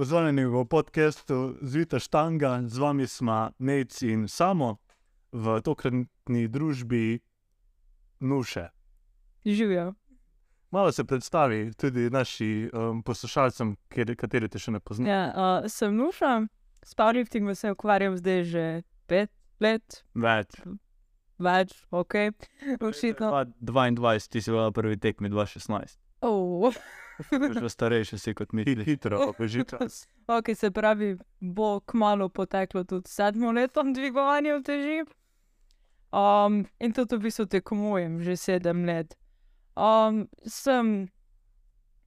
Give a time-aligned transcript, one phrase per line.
[0.00, 4.76] Pozdravljeni v podkastu Zvita Štanga, z vami smo Nec in Samo
[5.32, 7.20] v tokratni družbi
[8.20, 8.68] Nuše.
[9.44, 9.92] Živijo.
[10.70, 13.76] Malo se predstavi tudi našim um, poslušalcem,
[14.16, 15.12] kateri te še ne poznajo.
[15.12, 16.46] Ja, uh, sem Nuša,
[16.80, 19.28] s powerliftingom se ukvarjam zdaj že pet
[19.60, 20.62] let, Več.
[21.38, 22.32] več, ok.
[22.80, 23.44] Očitno.
[23.60, 26.00] 22, ti si bil prvi tekmi 2016.
[26.20, 26.72] Oh.
[27.30, 28.64] Že starejši si kot mi.
[28.64, 30.06] Hit, hitro, beži čas.
[30.38, 35.04] ok, se pravi, bo kmalo poteklo tudi sedmo leto dvigovanja teži.
[36.12, 39.14] Um, in tudi v bistvu tekmujem že sedem let.
[39.76, 41.08] Um, sem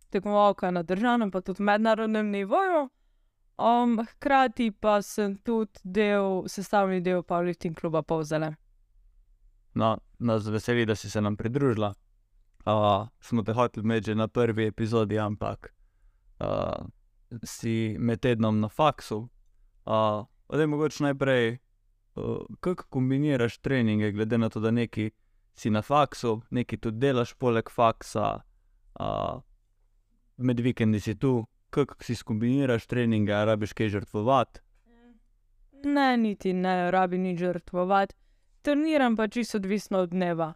[0.09, 2.89] tekmovalka na državnem, pa tudi mednarodnem nivoju.
[3.57, 8.55] Um, hkrati pa sem tudi del, sestavni del powerlifting kluba Povzele.
[9.73, 11.93] No, nas veseli, da si se nam pridružila.
[12.65, 15.73] Uh, smo te hoteli imeti že na prvi epizodi, ampak
[16.39, 16.85] uh,
[17.43, 19.29] si med tednom na faksu.
[19.85, 21.57] Uh, Odej mogoče najprej,
[22.15, 25.11] uh, kako kombiniraš treninge, glede na to, da neki
[25.53, 28.41] si na faksu, neki tudi delaš poleg faksa,
[28.99, 29.41] uh,
[30.37, 34.59] med vikendi si tu, kako si skombiniraš treninge, rabiš kaj žrtvovati.
[35.83, 38.15] Ne, niti ne rabi nič žrtvovati.
[38.61, 40.53] Treniram pa čisto odvisno od dneva.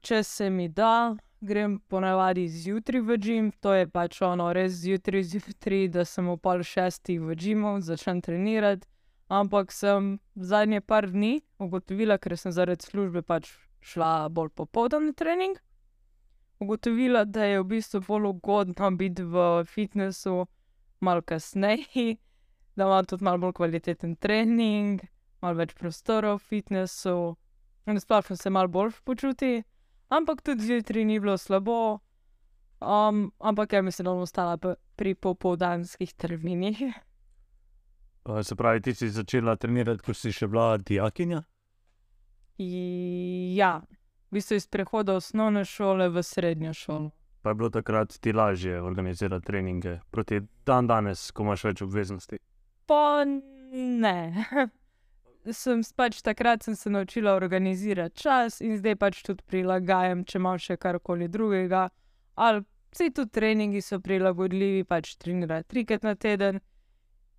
[0.00, 5.22] Če se mi da, grem ponavadi zjutraj v gim, to je pač ono, res zjutraj,
[5.22, 8.86] zjutraj, da sem v pol šestih v gimu, začnem trenirati.
[9.28, 13.50] Ampak sem zadnje par dni ugotovila, ker sem zaradi službe pač
[13.84, 15.58] šla bolj popoldan na trening.
[16.58, 20.46] Ugotovila, da je v bistvu bolj ugodno biti v fitnessu
[21.00, 22.16] malo kasneje,
[22.76, 25.04] da imam tudi malo bolj kvaliteten trening,
[25.42, 27.36] malo več prostora v fitnessu,
[27.86, 29.62] in splošno se malo bolj počuti.
[30.08, 31.98] Ampak tudi zjutraj ni bilo slabo,
[32.80, 34.56] um, ampak ja, mislim, da bom ostala
[34.96, 36.78] pri popoldanskih terminih.
[38.42, 41.42] Se pravi, ti si začela trenirati, ko si še bila dijakinja.
[43.56, 43.70] Ja,
[44.28, 47.10] v bistvu iz prehoda osnovne šole v srednjo šolo.
[47.42, 52.40] Pa je bilo takrat ti lažje organizirati treninge proti dan danes, ko imaš več obveznosti.
[52.86, 54.18] Pa ne.
[55.52, 60.58] sem pač takrat sem se naučila organizirati čas in zdaj pač tudi prilagajam, če imam
[60.58, 61.88] še karkoli drugega.
[62.34, 66.60] Ali vsi tudi treningi so prilagodljivi, pač trenirati trikrat na teden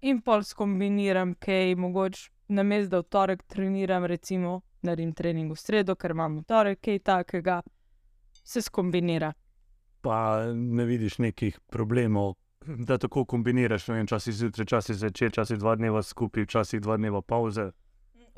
[0.01, 5.95] in pol skombiniram, kaj mogoče na mestu, v torek treniram, recimo naredim trening v sredo,
[5.95, 7.61] ker imam v torek kaj takega,
[8.43, 9.33] se skombinira.
[10.01, 15.57] Pa ne vidiš nekih problemov, da tako kombiniraš, ne vem, časi zjutraj, časi zvečer, časi
[15.59, 17.71] dva dneva skupaj, časi dva dneva pauze.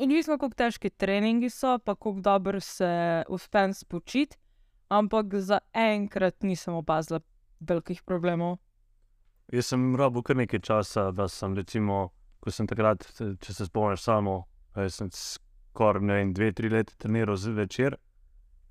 [0.02, 4.38] Odvisno, kako težki treningi so, pa kako dobro se uspem spočiti,
[4.90, 7.20] ampak zaenkrat nisem opazila
[7.60, 8.56] velikih problemov.
[9.54, 12.10] Jaz sem rabil kar nekaj časa, da sem, recimo,
[12.42, 13.06] ko sem takrat,
[13.46, 14.40] če se spomniš, samo,
[14.90, 18.00] sem skoraj ne vem, dve, tri leta treniral zvečer,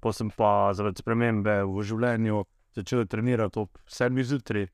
[0.02, 2.40] pa sem pa zaradi spremembe v življenju
[2.74, 4.66] začel trenirati ob sedmih zjutraj.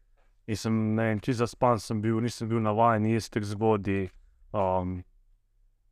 [0.47, 4.09] In sem, ne vem, čisto zaspan sem bil, nisem bil navaden jesti zgodaj.
[4.57, 5.03] Um,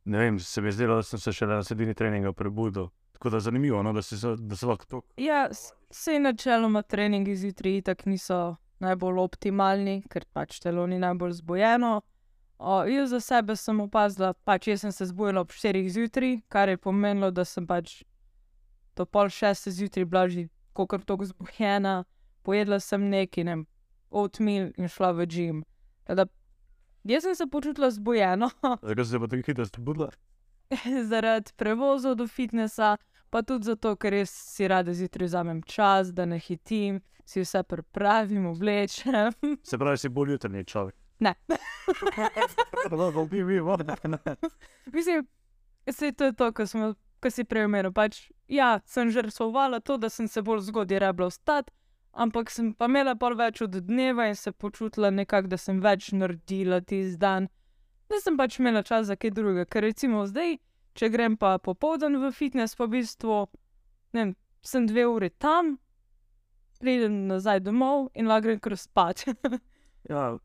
[0.05, 2.87] ne vem, se mi je zdelo, da sem se šele na sredini treninga prebudil.
[3.11, 4.01] Tako da je zanimivo, no, da
[4.37, 5.01] da se lahko to.
[5.17, 5.49] Ja,
[5.89, 12.01] vse načeloma treningi zjutraj itak niso najbolj optimalni, ker pač telo ni najbolj zbojeno.
[12.57, 16.69] O, jaz za sebe sem opazila, pač jaz sem se zbudila ob 4 zjutraj, kar
[16.69, 18.03] je pomenilo, da sem pač
[18.95, 22.03] do pol šeste zjutraj bila že kakor tako zbujena,
[22.43, 23.63] pojedla sem nekaj, ne
[24.09, 25.63] oatmeal in šla v gim.
[26.05, 26.25] Tako Da,
[27.13, 28.49] jaz sem se počutila zbujeno,
[28.87, 30.09] Zakaj si se pa tako hitro zbudila?
[31.09, 32.97] zaradi prevozov do fitnesa,
[33.29, 37.63] pa tudi zato, ker res si rada zjutraj vzamem čas, da ne hitim, si vse
[37.63, 39.33] pripravim, oblečem.
[39.69, 40.95] Se pravi, si bolj jutrni človek.
[41.19, 41.35] Ne.
[42.91, 44.35] No, no.
[44.93, 45.27] Mislim,
[45.91, 46.93] se to je to, kar smo.
[47.19, 51.31] Ko si prej omenil, pač, ja, sem žrtvovala to, da sem se bolj zgodaj rabila
[51.31, 51.71] vstati,
[52.15, 56.11] ampak sem pa imela pol več od dneva in se počutila nekako, da sem več
[56.15, 57.49] naredila tisti dan,
[58.09, 59.67] da sem pač imela čas za kaj drugega.
[59.69, 60.57] Ker recimo zdaj,
[60.95, 63.45] če grem pa popoldan v fitness, pa v bistvu,
[64.15, 64.35] ne vem,
[64.65, 65.75] sem dve uri tam,
[66.79, 69.27] pridem nazaj domov in lahko grem kar spat.
[70.05, 70.35] Ja.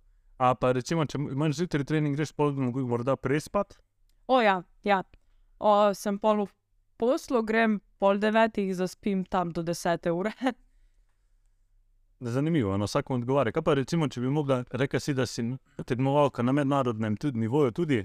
[0.41, 3.75] A pa recimo, če imaš zjutraj trening, greš pol dne morda prespat.
[4.25, 5.03] o ja, ja.
[5.61, 6.55] O, sem pol v
[6.97, 10.33] poslu, grem pol devetih, zaspim tam do desete ure.
[12.21, 13.53] Zanimivo, na vsakom odgovarja.
[13.53, 15.45] Kaj pa recimo, če bi mogla, rekel si, da si
[15.87, 18.03] tekmovalka na mednarodnem tudi nivoju tudi.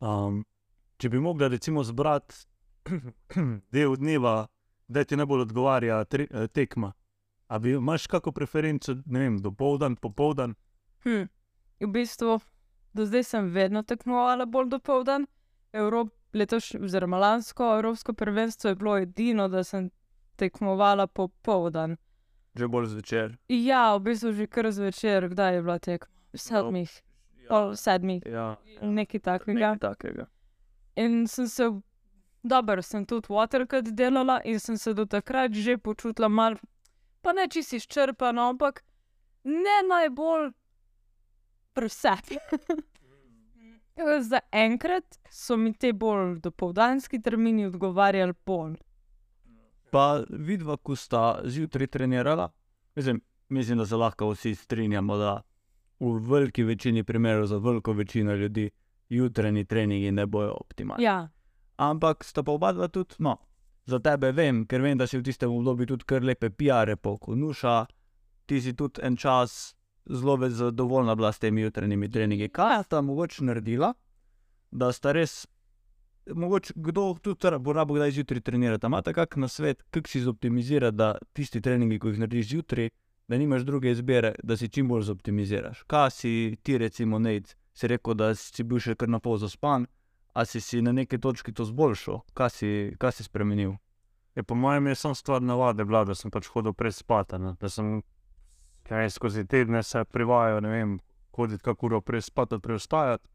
[0.00, 0.44] Um,
[0.98, 2.46] če bi mogla recimo zbrati
[3.74, 4.46] del dneva,
[4.88, 6.92] da ti najbolj odgovarja tre, eh, tekma.
[7.48, 10.54] A bi imaš kakšno preferenco, ne vem, dopoldan, popoldan?
[11.04, 11.26] Hm.
[11.80, 12.38] v bistvu
[12.92, 15.26] do zdaj sem vedno tekmovala bolj do povdan.
[15.72, 19.90] Evrop, letoš, oziroma lansko Evropsko prvenstvo je bilo edino, da sem
[20.36, 21.96] tekmovala popoldan.
[22.58, 23.36] Že bolj zvečer.
[23.48, 26.10] Ja, v bistvu že kar zvečer, kdaj je bila tekma?
[26.34, 26.90] Sedmih,
[27.48, 29.54] pol sedmih, Ja, nekaj takega.
[29.54, 30.26] nekaj takega.
[30.96, 31.70] In sem se,
[32.42, 36.58] dobro, sem tudi watercut delala in sem se do takrat že počutila mal,
[37.22, 38.82] pa ne čisto izčrpano, ampak
[39.44, 40.50] ne najbolj
[41.72, 42.36] presepi.
[44.30, 48.76] Za enkrat so mi te bolj dopoldanski termini odgovarjali bolj.
[49.90, 52.50] Pa vidva, ko sta zjutraj trenirala,
[52.96, 55.42] mislim, mislim, da se lahko vsi strinjamo, da
[56.00, 58.70] v veliki večini primerov za veliko večino ljudi
[59.08, 61.04] jutranji treningi ne bojo optimalni.
[61.04, 61.28] Ja,
[61.78, 63.36] Ampak sta pa oba dva tudi, no,
[63.86, 67.74] za tebe vem, ker vem, da si v tistem obdobju tudi kar lepe PR-je pokonuša,
[68.50, 69.76] ti si tudi en čas
[70.10, 72.48] zelo zadovoljna bila s temi jutranjimi treningi.
[72.48, 73.92] Kaj sta mogoče naredila,
[74.70, 75.46] da sta res,
[76.34, 80.96] mogoče kdo tudi bo rabo kdaj zjutraj trenirati, imate kak na svet, kako si zoptimizirati,
[80.96, 82.90] da tisti treningi, ko jih narediš zjutraj,
[83.28, 85.82] da nimaš druge izbire, da si čim bolj zoptimiziraš.
[85.86, 89.86] Kaj si ti, recimo, Nate, si rekel, da si bil še kar na pol zaspan,
[90.34, 93.76] a si si na neki točki to zboljšal, kaj si, kaj si spremenil?
[94.38, 97.34] Je, po mojem je samo stvar navade bila, da sem pač hodil prej spat.
[97.60, 98.02] Da sem
[98.86, 100.92] kaj, skozi tedne se privajal, ne vem,
[101.34, 103.28] hoditi kako uro prej spat, ali prej vstajati.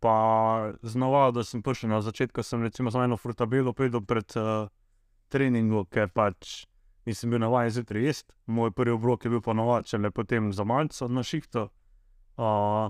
[0.00, 4.68] Pa znova, da sem prišel na začetku, sem recimo samo eno frutabelo pojedel pred uh,
[5.28, 6.64] treningom, ker pač
[7.06, 8.32] nisem bil navaden zjutraj jesti.
[8.46, 11.68] Moj prvi obrok je bil pa navaden, le potem za malce na šihto.
[12.40, 12.88] Uh,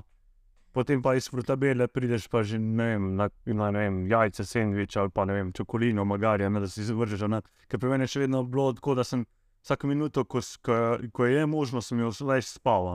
[0.73, 4.97] potem pa iz frutabele prideš pa že ne vem, na, na ne vem, jajce, sendvič
[4.97, 7.27] ali pa ne vem, čokolino, magarja, ne, da si zvržeš.
[7.67, 9.27] Ker pri meni je še vedno bilo tako, da sem
[9.67, 10.79] vsako minuto, ko, ko,
[11.12, 12.95] ko je možno, sem jo več spal.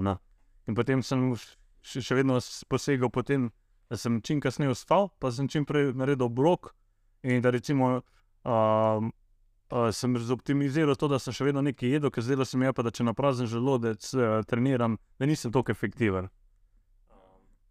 [0.67, 3.51] In potem sem še, še vedno s- posegal po tem,
[3.89, 6.73] da sem čim kasneje vstal, pa sem čim prej naredil blok
[7.23, 8.01] in da recimo.
[8.45, 9.13] Um,
[9.65, 12.73] Uh, sem zoptimiziral to, da sem še vedno nekaj jedel, ker zdelo se mi je,
[12.77, 16.27] pa, da če na prazen želodec uh, treniram, da nisem tako efektiven.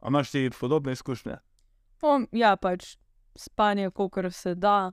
[0.03, 1.37] A imaš ti podobne izkušnje?
[2.03, 2.97] Um, ja, pač
[3.39, 4.93] spanje, kolikor se da.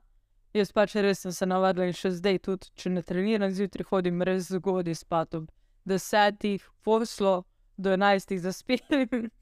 [0.53, 4.21] Jaz pač res sem se navadila in še zdaj, tudi če ne treniram zjutraj, hodim
[4.21, 5.49] res zgodaj spat ob
[5.89, 7.47] desetih, poslo
[7.81, 9.31] do enajstih zaspim.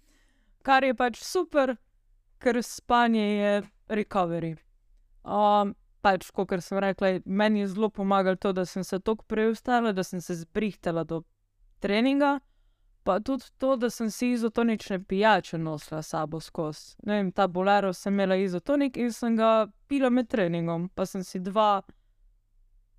[0.69, 1.74] Kar je pač super,
[2.38, 3.54] ker spanje je
[3.89, 4.51] recovery.
[5.25, 5.74] Um,
[6.06, 10.04] pač, kot sem rekla, meni je zelo pomagalo to, da sem se tako preustala, da
[10.06, 11.24] sem se zbrihtala do
[11.81, 12.38] treninga,
[13.04, 17.00] pa tudi to, da sem si izotonične pijače nosila s sabo skozi.
[17.04, 21.24] Ne vem, ta bolero sem imela izotonik in sem ga pila med treningom, pa sem
[21.24, 21.81] si dva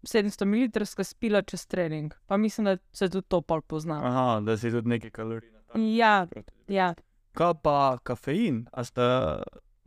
[0.02, 2.14] 700 ml spila čez trening.
[2.26, 4.00] Pa mislim, da se tudi to pol pozna.
[4.02, 5.50] Aha, da si tudi nekaj kalorij.
[5.52, 6.26] na tak Ja,
[6.69, 6.94] ja.
[7.40, 8.66] Kaj pa kafein?
[8.72, 9.06] A sta,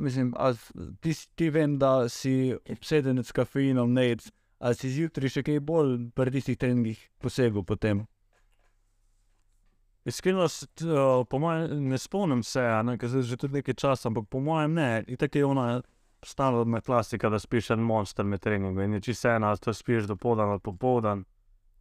[0.02, 0.54] mislim, a,
[1.02, 4.16] ti, si- ti vem, da si obseden s kafeinom, ne,
[4.60, 8.02] a si zjutraj še kaj bolj pri tistih treningih posegel potem.
[10.06, 12.64] Iskreno, uh, po mojem, ne spomnim se,
[13.00, 14.90] ker zdaj že tudi nekaj časa, ampak po mojem ne.
[15.08, 15.68] In tako je ona
[16.24, 20.16] standardna klasika, da spiš en monster med treningom in je čisto ena, to spiš do
[20.16, 21.24] povdan ali popoldan.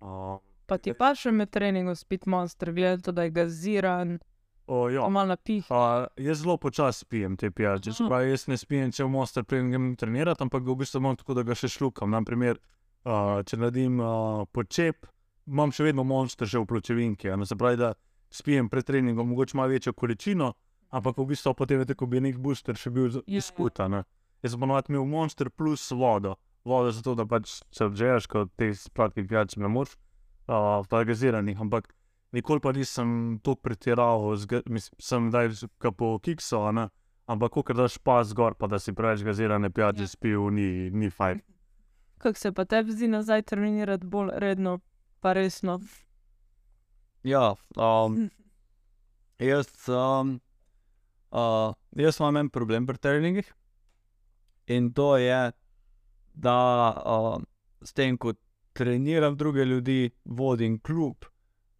[0.00, 4.18] Uh, Pa ti pa še med treningom spit monster, gledaj, da je gaziran,
[4.66, 5.08] o, ja.
[5.08, 5.66] malo napih.
[5.70, 7.90] Uh, jaz zelo počasi pijem te pijače.
[7.90, 8.08] Aha.
[8.08, 11.16] Pravi, jaz ne spijem, če v monster preden grem trenirati, ampak ga v bistvu imam
[11.16, 12.12] tako, da ga še šlukam.
[12.14, 12.60] Naprimer,
[13.04, 15.06] uh, če naredim uh, počep,
[15.50, 17.30] imam še vedno monster že v pločevinki.
[17.32, 17.94] a Ne, se pravi, da
[18.32, 20.52] spijem pred treningom mogoče malo večjo količino,
[20.90, 23.38] ampak v bistvu potem je tako, bi nek booster še bil Ja, ja.
[23.38, 24.02] izkutan.
[24.42, 26.36] Jaz sem ponovadi imel monster plus vodo.
[26.64, 29.96] Vodo zato, da pač se odžejaš, kot te sladke pijače ne moreš,
[30.46, 31.90] uh, gaziranih, ampak
[32.32, 34.36] nikoli pa nisem to pretiraval,
[34.66, 35.48] mislim, sem daj
[35.96, 36.58] po kiksu,
[37.26, 40.06] ampak ko daš pas gor, pa da si preveč gazirane pijače Ja.
[40.08, 41.40] spil, ni, ni fajn.
[42.18, 44.78] Kako se pa tebi zdi nazaj trenirati bolj redno,
[45.20, 45.80] pa resno?
[47.22, 48.30] Ja, um,
[49.38, 50.40] jaz, um,
[51.30, 53.54] uh, jaz imam en problem pri treningih
[54.66, 55.52] in to je,
[56.34, 56.56] da
[57.06, 57.42] uh,
[57.82, 58.32] s tem, ko
[58.72, 61.24] treniram druge ljudi, vodim klub,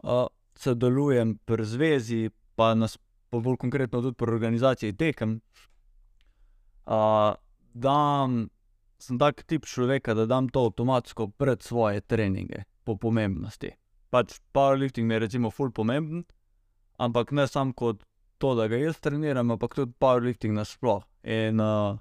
[0.03, 0.27] uh,
[0.59, 2.99] sodelujem pri zvezi, pa nas
[3.31, 5.41] pa bolj konkretno tudi pri organizaciji tekem.
[6.87, 7.33] Uh,
[7.73, 8.51] dam,
[8.99, 13.73] sem tak tip človeka, da dam to avtomatsko pred svoje treninge, po pomembnosti
[14.13, 16.25] pač powerlifting je recimo ful pomemben,
[17.01, 18.05] ampak ne samo kot
[18.39, 21.05] to, da ga jaz treniram, ampak tudi powerlifting nasploh.
[21.25, 21.97] In uh,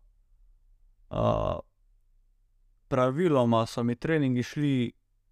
[1.13, 1.60] uh,
[2.91, 4.75] praviloma so mi treningi šli,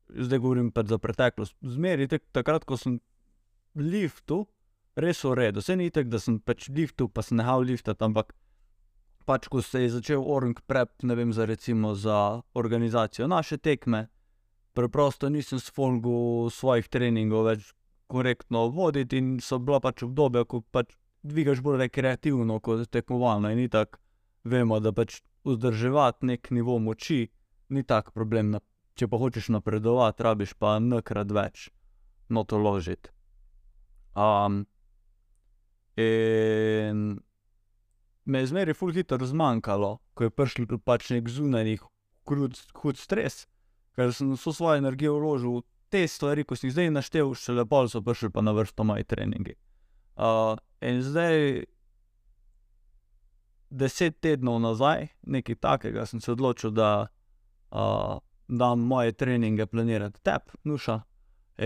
[0.09, 2.99] zdaj govorim za preteklost, zmeri tek, takrat, ko sem
[3.75, 4.45] v liftu,
[4.95, 5.63] res v redu.
[5.63, 8.33] Vse ni tako, da sem pač liftu, pa sem nehal liftati, ampak
[9.29, 14.07] pač ko se je začel orang prep, ne vem, za recimo za organizacijo naše tekme,
[14.73, 17.73] preprosto nisem sfolgu svojih treningov več
[18.09, 23.69] korektno voditi in so bila pač obdobja, ko pač dvigaš bolj rekreativno kot tekmovalno in
[23.69, 23.99] tako,
[24.43, 27.27] vemo, da pač vzdrževati nek nivo moči
[27.69, 28.55] ni tak problem.
[28.55, 28.59] Na,
[28.99, 31.69] če pa hočeš napredovati, rabiš pa nekrat več
[32.29, 33.11] noto ložiti.
[34.19, 34.65] Um,
[35.95, 37.19] in
[38.25, 41.79] me je zmeraj ful hitro zmanjkalo, ko je prišel pač nek zunanji
[42.29, 43.45] hud, stres,
[43.95, 47.55] ker sem vso svojo energijo vložil v te stvari, ko sem jih zdaj naštel, še
[47.57, 49.55] lepo so prišli pa na vrsto moji treningi.
[50.19, 51.63] Uh, in zdaj,
[53.69, 57.09] deset tednov nazaj, nekaj takega, sem se odločil, da
[58.49, 60.99] dam moje treninge planirati tep, nuša.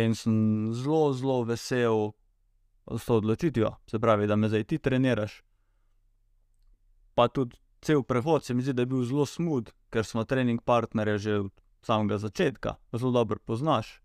[0.04, 0.36] In sem
[0.74, 2.12] zelo, zelo vesel
[2.92, 5.42] s to odločitvijo, se pravi, da me zdaj ti treniraš
[7.16, 10.62] pa tudi cel prehod se mi zdi, da je bil zelo smud, ker smo trening
[10.62, 11.52] partnerje že od
[11.84, 14.00] samega začetka, zelo dobro poznaš.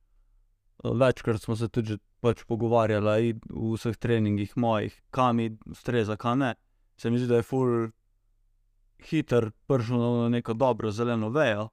[0.85, 6.55] Večkrat smo se tudi pač pogovarjali v vseh treningih mojih, kam mi ustreza, kam ne.
[6.97, 7.91] Se mi zdi, da je full
[8.99, 11.69] hiter prišel na neko dobro zeleno vejo,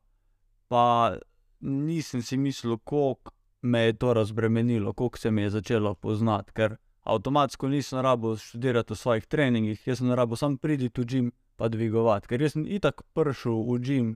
[0.67, 1.15] pa
[1.59, 3.31] nisem si mislil, koliko
[3.61, 8.93] me je to razbremenilo, koliko se mi je začelo poznati, ker avtomatsko nisem rabo študirati
[8.93, 12.27] v svojih treningih, jaz sem rabo samo priti v gim pa dvigovati.
[12.27, 14.15] Ker sem itak prišel v gim,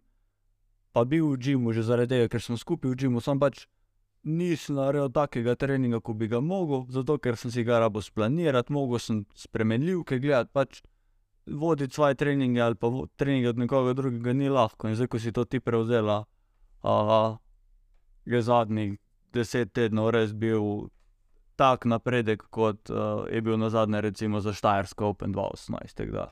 [0.91, 3.67] pa bil v gimu že zaradi tega, ker sem skupaj v gimu, sem pač
[4.23, 8.73] nisem naredil takega treninga, kot bi ga mogel, zato ker sem si ga rabo splanirati,
[8.73, 10.81] mogel sem spremenljivke gledati, pač
[11.49, 14.89] voditi svoje treninge ali pa treninge od nekoga drugega ni lahko.
[14.89, 16.25] In zdaj, ko si to ti prevzela,
[18.25, 18.99] je zadnjih
[19.33, 20.89] deset tednov res bil
[21.55, 22.89] tak napredek, kot
[23.31, 26.27] je bil na zadnje, recimo za Štajersko Open 2018.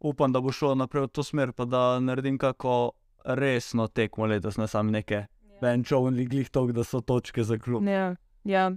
[0.00, 2.90] Upam, da bo šlo naprej v to smer, pa da naredim kako
[3.24, 5.26] resno tekmo letos, ne samo neke
[5.60, 7.86] benčovni glih, tok, da so točke za klub.
[7.86, 8.72] Ja, ja.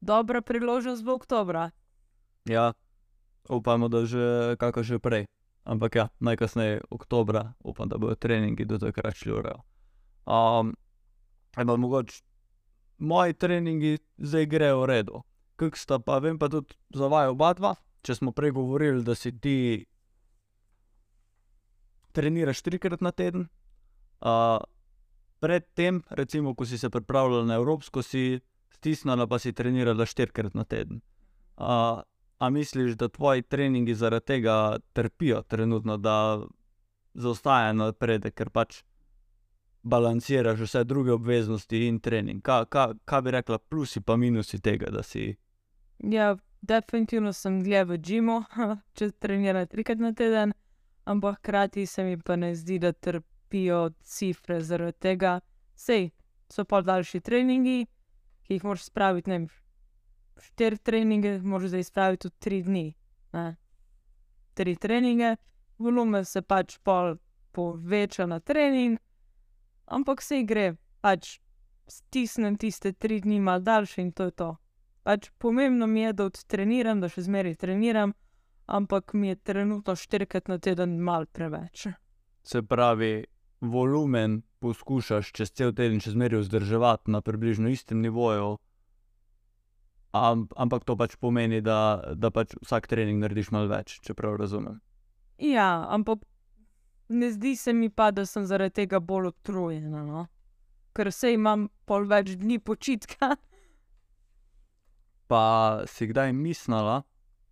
[0.00, 1.70] Dobra priložnost bo oktober.
[2.44, 2.72] Ja,
[3.48, 5.24] upamo, da že kako že prej.
[5.64, 9.62] Ampak ja, najkasneje oktober, upam, da bodo treningi do takrat šli v rejo.
[10.26, 10.74] Um,
[11.56, 12.22] mogoče
[12.98, 15.22] moji treningi zdaj grejo v redu.
[15.56, 19.14] Kaj sta pa, vem pa tudi za vaju oba dva, če smo prej govorili, da
[19.14, 19.86] si ti
[22.12, 23.48] treniraš trikrat na teden.
[24.20, 24.62] Uh,
[25.42, 30.62] Predtem, recimo, ko si se pripravljal na Evropsko, si stisnila, pa si trenirala štirikrat na
[30.64, 31.00] teden.
[31.58, 31.98] Uh,
[32.38, 36.38] a misliš, da tvoji treningi zaradi tega trpijo trenutno, da
[37.14, 38.84] zaostaja napredek, ker pač
[39.82, 42.42] balanciraš vse druge obveznosti in trening.
[42.42, 45.36] Kaj ka, ka bi rekla, plusi pa minusi tega, da si?
[45.98, 48.42] Ja, definitivno sem dlje v Džimu,
[48.96, 50.52] če treniram trikrat na teden,
[51.04, 55.40] ampak hkrati se mi pa ne zdi, da trpijo cifre zaradi tega.
[55.74, 56.10] Sej
[56.52, 57.86] so pa daljši treningi,
[58.46, 59.46] ki jih moraš spraviti, ne vem,
[60.42, 62.86] štiri treninge, moraš zdaj spraviti v tri dni.
[63.32, 63.46] Ne?
[64.54, 65.36] Tri treninge,
[65.78, 67.16] volumen se pač pol
[67.52, 69.00] poveča na trening
[69.86, 71.38] ampak se gre, pač
[71.86, 74.50] stisnem tiste tri dni malo daljše in to je to.
[75.02, 78.14] Pač pomembno mi je, da odtreniram, da še zmeraj treniram,
[78.66, 81.88] ampak mi je trenutno štirikrat na teden mal preveč.
[82.42, 83.24] Se pravi,
[83.60, 88.56] volumen poskušaš čez cel teden še zmeraj vzdrževati na približno istem nivoju.
[90.12, 94.78] Ampak to pač pomeni, da, da pač vsak trening narediš malo več, če prav razumem.
[95.42, 96.22] Ja, ampak
[97.08, 100.26] ne zdi se mi pa, da sem zaradi tega bolj utrujena, no?
[100.92, 103.36] ker se imam pol več dni počitka.
[105.32, 105.44] Pa
[105.88, 106.98] si kdaj mislila,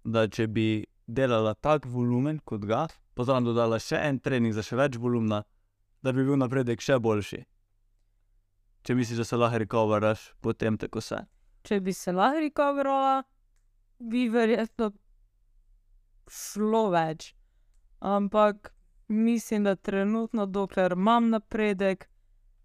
[0.04, 0.66] da če bi
[1.08, 5.42] delala tak volumen kot ga, pa zraven dodala še en trening za še več volumna,
[6.04, 7.40] da bi bil napredek še boljši?
[8.84, 11.20] Če misliš, da se lahko rekoveraš, potem tako se.
[11.68, 13.22] Če bi se lahko rekoverala,
[14.00, 14.92] bi verjetno
[16.30, 17.34] šlo več.
[18.00, 18.72] Ampak
[19.10, 22.08] mislim, da trenutno, dokler imam napredek,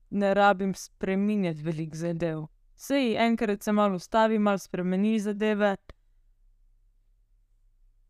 [0.10, 2.46] ne rabim spremenjati velik zadev.
[2.76, 5.76] Sej enkrat se malo ustavi, malo spremeni zadeve.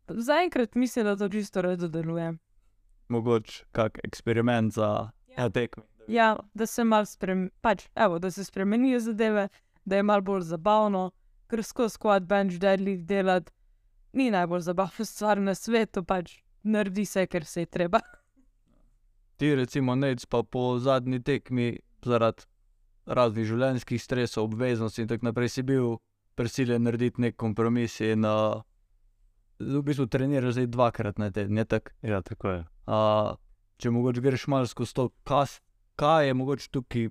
[0.08, 2.32] Zaenkrat mislim, da to čisto redo deluje.
[3.08, 5.50] Mogoče kak eksperiment za ja.
[5.50, 5.82] tekme.
[6.08, 9.48] Ja, da se malo spremeni, pač, evo, da se spremenijo zadeve,
[9.84, 11.10] da je malo bolj zabavno,
[11.46, 13.52] ker skozi squat bench deadlift delati
[14.12, 18.00] ni najbolj zabavna stvar na svetu, pač naredi se, ker se je treba
[19.36, 22.46] ti, recimo, nec pa po zadnji tekmi, zaradi
[23.06, 25.98] raznih življenjskih stresov, obveznosti in tako naprej, si bil
[26.36, 28.62] prisiljen narediti nek kompromis in uh,
[29.60, 31.94] v bistvu treniraš zdaj dvakrat na teden, je tako.
[32.02, 32.64] Ja, tako je.
[32.86, 33.36] Uh,
[33.80, 35.60] če mogoče greš malo skozi to, kas,
[35.96, 37.08] kaj je mogoče tukaj,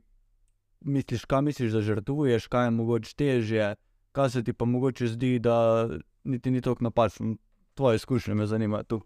[0.85, 3.71] misliš, kaj misliš, da žrtvuješ, kaj je mogoče težje,
[4.15, 5.87] kaj se ti pa mogoče zdi, da
[6.23, 7.35] niti ni tako napačno.
[7.75, 9.01] Tvoje izkušnje me zanimajo tu.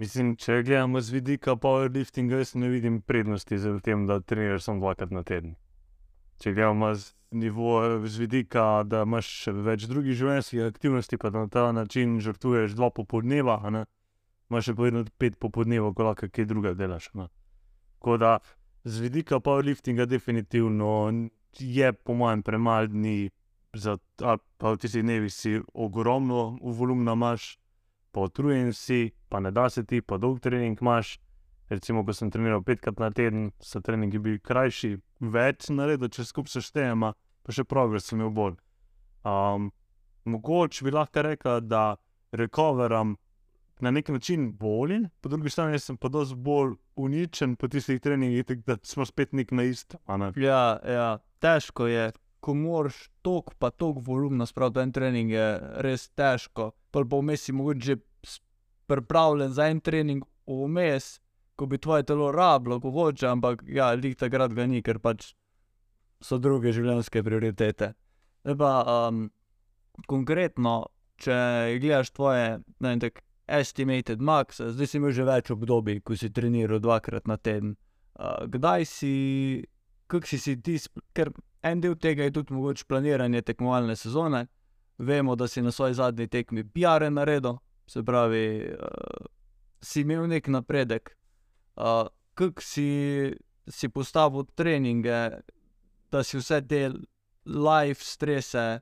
[0.00, 4.80] Mislim, če gledamo z vidika powerliftinga, jaz ne vidim prednosti za tem, da treniraš samo
[4.80, 5.58] dvakrat na teden.
[6.40, 11.66] Če gledamo z nivoja, z vidika, da imaš več drugih življenjskih aktivnosti, pa na ta
[11.76, 13.58] način žrtvuješ dva popoldneva,
[14.48, 17.12] imaš še povedno pet popoldneva, ko lahko kaj druga delaš.
[17.20, 17.28] ne.
[17.98, 18.38] Tako da
[18.84, 21.28] z vidika powerliftinga definitivno
[21.58, 23.30] je po mojem premalo dni,
[23.76, 27.58] za, ali pa v tistih dnevih si ogromno volumna imaš,
[28.12, 31.18] pa utrujen si, pa ne da se ti, pa dolg trening imaš.
[31.70, 36.56] Recimo, ko sem treniral petkrat na teden, so treningi bili krajši, več naredil, če skupaj
[36.56, 37.12] seštejemo,
[37.46, 38.56] pa še progres sem imel bolj.
[39.22, 39.68] Um,
[40.26, 41.84] mogoče bi lahko rekla, da
[42.34, 43.14] recoveram
[43.80, 48.44] na nek način bolje, po drugi strani sem pa dosti bolj uničen po tistih treningih,
[48.66, 49.98] da smo spet nek na isto.
[50.08, 50.32] ne.
[50.36, 52.10] Ja, ja, težko je,
[52.40, 55.48] ko moraš tok pa tok volumna spraviti v en trening, je
[55.84, 56.72] res težko.
[56.90, 57.96] Pol pa vmes si mogoče že
[58.90, 61.20] pripravljen za en trening vmes,
[61.56, 65.34] ko bi tvoje telo rabilo, mogoče, ampak ja, lik takrat ga ni, ker pač
[66.20, 67.92] so druge življenjske prioritete.
[68.44, 69.26] Zdaj pa um,
[70.08, 70.88] konkretno,
[71.20, 71.36] če
[71.80, 72.46] gledaš tvoje,
[72.80, 73.20] ne vem, tak
[73.50, 77.76] estimated max, zdaj si imel že več obdobij, ko si treniral dvakrat na teden.
[78.16, 79.14] Uh, kdaj si,
[80.10, 80.78] kako si si ti,
[81.16, 84.46] ker en del tega je tudi mogoče planiranje tekmovalne sezone.
[84.98, 89.26] Vemo, da si na svoji zadnji tekmi PR naredil, se pravi, uh,
[89.80, 91.16] si imel nek napredek.
[91.76, 93.32] Uh, kako si,
[93.68, 95.30] si postavil treninge,
[96.10, 96.90] da si vse te
[97.44, 98.80] life strese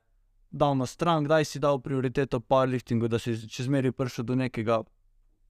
[0.49, 4.81] dal na stran, kdaj si dal prioriteto powerliftingu, da si čez meri prišel do nekega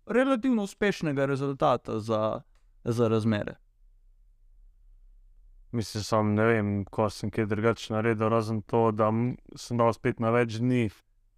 [0.05, 2.41] relativno uspešnega rezultata za,
[2.83, 3.55] za razmere.
[5.71, 9.11] Mislim, sam ne vem, ko sem kaj drugače naredil, razen to, da
[9.55, 10.89] sem dal spet na več dni.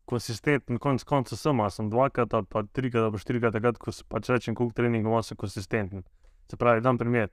[0.07, 4.29] Konsistenten, konc konca sem, a sem dvakrat pa trikrat pa štirikrat, takrat, ko se pač
[4.31, 6.03] rečem, koliko treningov sem konsistenten.
[6.51, 7.29] Se pravi, dam primer.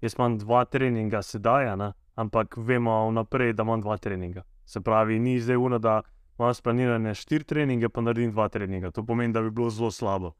[0.00, 1.72] Jaz imam dva treninga sedaj,
[2.16, 4.44] ampak vemo vnaprej, da imam dva treninga.
[4.64, 6.02] Se pravi, ni zdaj uno, da
[6.38, 8.92] imam splanirane štiri treninge, pa naredim dva treninga.
[8.92, 10.34] To pomeni, da bi bilo zelo slabo.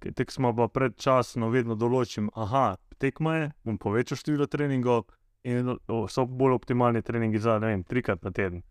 [0.00, 5.04] Tekmo pa predčasno vedno določim, aha, tekma je, bom povečal število treningov
[5.44, 5.74] in
[6.08, 8.62] so bolj optimalni treningi za, ne vem, trikrat na teden.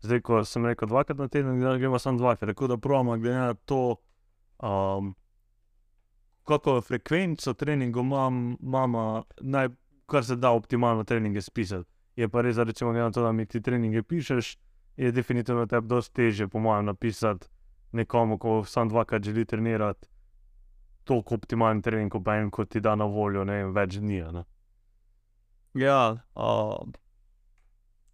[0.00, 3.36] Zdaj, ko sem rekel dvakrat na teden, zdaj gremo samo dvakrat, tako da pravimo, glede
[3.36, 3.96] na to,
[4.64, 5.12] um,
[6.48, 8.96] kako frekvenco treningov imam, imam
[9.40, 9.68] naj,
[10.08, 11.88] kar se da optimalno treninge spisati.
[12.16, 14.56] Je pa res, da na to, da mi ti treninge pišeš,
[14.96, 17.46] je definitivno tebi dosti težje, po mojem, napisati
[17.92, 20.08] nekomu, ko samo dvakrat želi trenirati,
[21.10, 24.20] toliko optimalen trening, kot pa en, ko ti da na voljo, ne vem, več dni.
[24.36, 24.44] Ne?
[25.78, 26.00] Ja,
[26.38, 26.78] uh,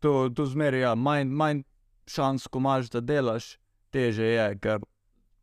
[0.01, 0.95] to, to zmeraj ja.
[0.97, 1.65] manj, manj
[2.09, 3.57] šans, ko imaš, da delaš,
[3.93, 4.47] teže je.
[4.63, 4.85] Ker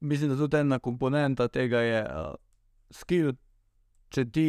[0.01, 2.33] mislim, da tudi ena komponenta tega je uh,
[2.93, 3.33] skill.
[4.13, 4.47] Če ti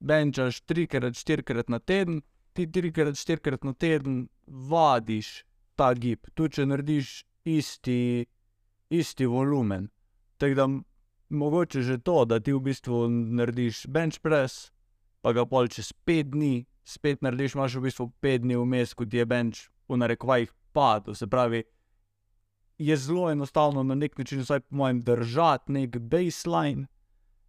[0.00, 2.22] benčaš trikrat, štirikrat na teden,
[2.56, 5.42] ti trikrat, štirikrat na teden vadiš
[5.76, 7.10] ta gib, tudi če narediš
[7.48, 8.24] isti,
[8.92, 9.90] isti volumen.
[10.40, 10.66] Tako da
[11.30, 14.70] mogoče že to, da ti v bistvu narediš bench press,
[15.20, 19.06] pa ga pol čez pet dni spet narediš, imaš v bistvu pet dni vmes, ko
[19.06, 21.14] ti je bench v narekovajih padel.
[21.14, 21.62] Se pravi,
[22.78, 26.86] je zelo enostavno na nek način, vsaj po mojem, držati nek baseline,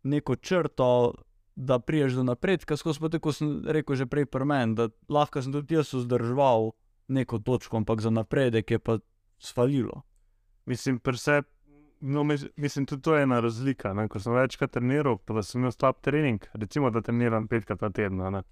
[0.03, 1.13] neko črto,
[1.55, 5.41] da priješ do napredka, skozi pa tako sem rekel že prej pri meni, da lahko
[5.41, 6.71] sem tudi jaz vzdrževal
[7.07, 8.99] neko točko, ampak za napredek je pa
[9.39, 10.01] svalilo.
[10.65, 11.41] Mislim, prse,
[12.01, 13.93] no, mis- mislim, tudi to je ena razlika.
[13.93, 14.07] Ne?
[14.07, 18.17] Ko sem večkrat treniral, pa sem imel slab trening, recimo, da treniram petkrat na teden,
[18.17, 18.43] ne.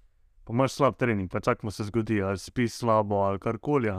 [0.44, 3.90] pa imaš slab trening, pa čak mu se zgodi, ali spiš slabo, ali karkoli.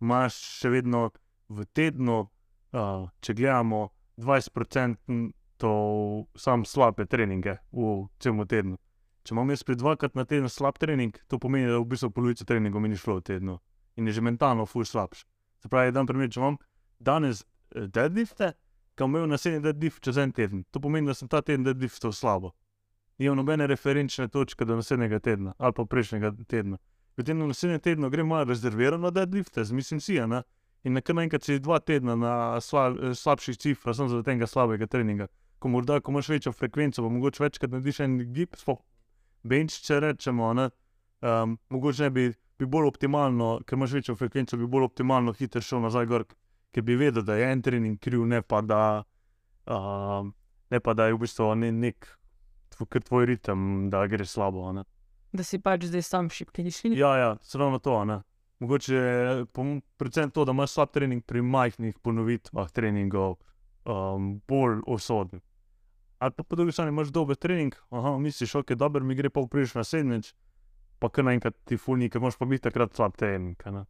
[0.00, 1.10] Imaš še vedno
[1.48, 2.20] v tednu,
[2.72, 4.96] uh, če gledamo, 20%
[6.36, 8.78] sam slabe treninge v celem tednu.
[9.24, 12.46] Če imam jaz pri dvakrat na teden slab trening, to pomeni, da v bistvu polovica
[12.48, 13.58] treningov mi ni šlo v tednu
[14.00, 15.24] in je že mentalno ful slabš.
[15.60, 16.56] Se pravi, dan primer, če imam
[16.98, 18.52] danes deadlifte,
[18.94, 20.64] ki bom imel naslednji deadlift čez en teden.
[20.70, 22.52] To pomeni, da sem ta teden deadliftal slabo.
[23.20, 26.78] Nimam nobene referenčne točke do naslednjega tedna ali pa prejšnjega tedna.
[27.16, 30.42] Potem na naslednjem tednu grem malo rezervirano deadlifte, mislim si, ne.
[30.84, 34.46] In na kar naenkrat si dva tedna na sla, eh, slabših cifrah, samo zaradi tega
[34.46, 35.28] slabega treninga.
[35.58, 38.80] Ko morda, ko imaš večjo frekvenco, pa mogoče večkrat narediš en gib, sploh
[39.42, 40.70] bench, če rečemo, ne.
[41.20, 42.30] Um, mogoče ne bi
[42.60, 46.24] bi bolj optimalno, ker imaš večjo frekvenco, bi bolj optimalno hitro šel nazaj gor,
[46.74, 49.02] ker bi vedel, da je en trening kriv, ne pa da,
[49.66, 50.26] uh,
[50.70, 52.08] ne pa da je v bistvu ne, nek
[52.74, 54.72] tvoj, tvoj ritem, da gre slabo.
[54.72, 54.84] Ne.
[55.32, 56.94] Da si pač zdaj sam šipkejši.
[56.98, 58.04] Ja, ja, ravno to.
[58.04, 58.22] Ne.
[58.60, 63.38] Mogoče pom- predvsem to, da imaš slab trening pri majhnih ponovitvah treningov,
[63.88, 65.40] um, bolj usoden.
[66.20, 69.40] Ali pa po drugi strani imaš dober trening, aha, misliš, ok, dober mi gre pa
[69.40, 70.34] vpriš naslednjič,
[71.00, 73.56] pa kar naenkrat ti fulni, ker imaš pa biti takrat slab trening.
[73.72, 73.86] ne.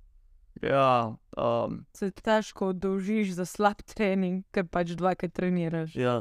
[0.63, 5.95] Ja, um, Se težko oddolžiš za slab trening, ker pač dvakrat treniraš.
[5.97, 6.21] Ja,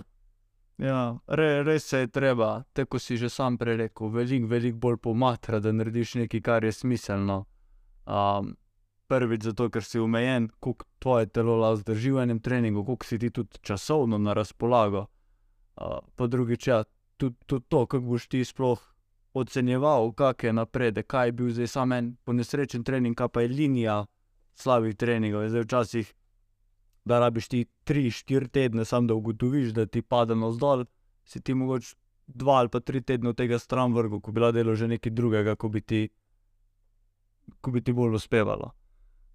[0.78, 4.98] ja re, res se je treba, tako si že sam prej rekel, veliko, veliko bolj
[5.04, 7.44] pomatra, da narediš nekaj, kar je smiselno.
[8.08, 8.56] Um,
[9.10, 13.20] prvič zato, ker si omejen, koliko tvoje telo lahko zdrži v enem treningu, koliko si
[13.20, 15.08] ti tudi časovno na razpolago.
[15.76, 16.84] Uh, pa drugič, ja,
[17.18, 18.80] tudi, tudi to, kako boš ti sploh
[19.34, 23.48] ocenjeval, kak je napredek, kaj je bil zdaj samo en ponesrečen trening, kaj pa je
[23.48, 24.06] linija
[24.60, 25.48] slabih treningov.
[25.50, 26.14] Zdaj včasih,
[27.06, 30.86] da rabiš ti 3-4 tedne, samo da ugotoviš, da ti pade navzdol,
[31.26, 31.96] si ti mogoče
[32.28, 35.70] dva ali pa tri tedne tega stran vrgel, ko bi delo že nekaj drugega, ko
[35.70, 36.10] bi ti,
[37.62, 38.72] ko bi ti bolj uspevalo.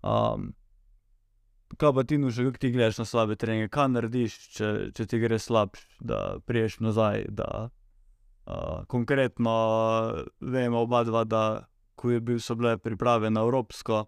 [0.02, 0.52] Um,
[1.76, 5.18] kaj pa ti nuže, kako ti gledaš na slabe treninge, kaj narediš, če, če ti
[5.18, 7.26] gre slabš, da priješ nazaj.
[7.34, 7.68] Da,
[8.46, 9.54] uh, konkretno
[10.40, 11.44] vemo oba dva, da
[11.94, 14.04] ko je bil, so bile priprave na Evropsko,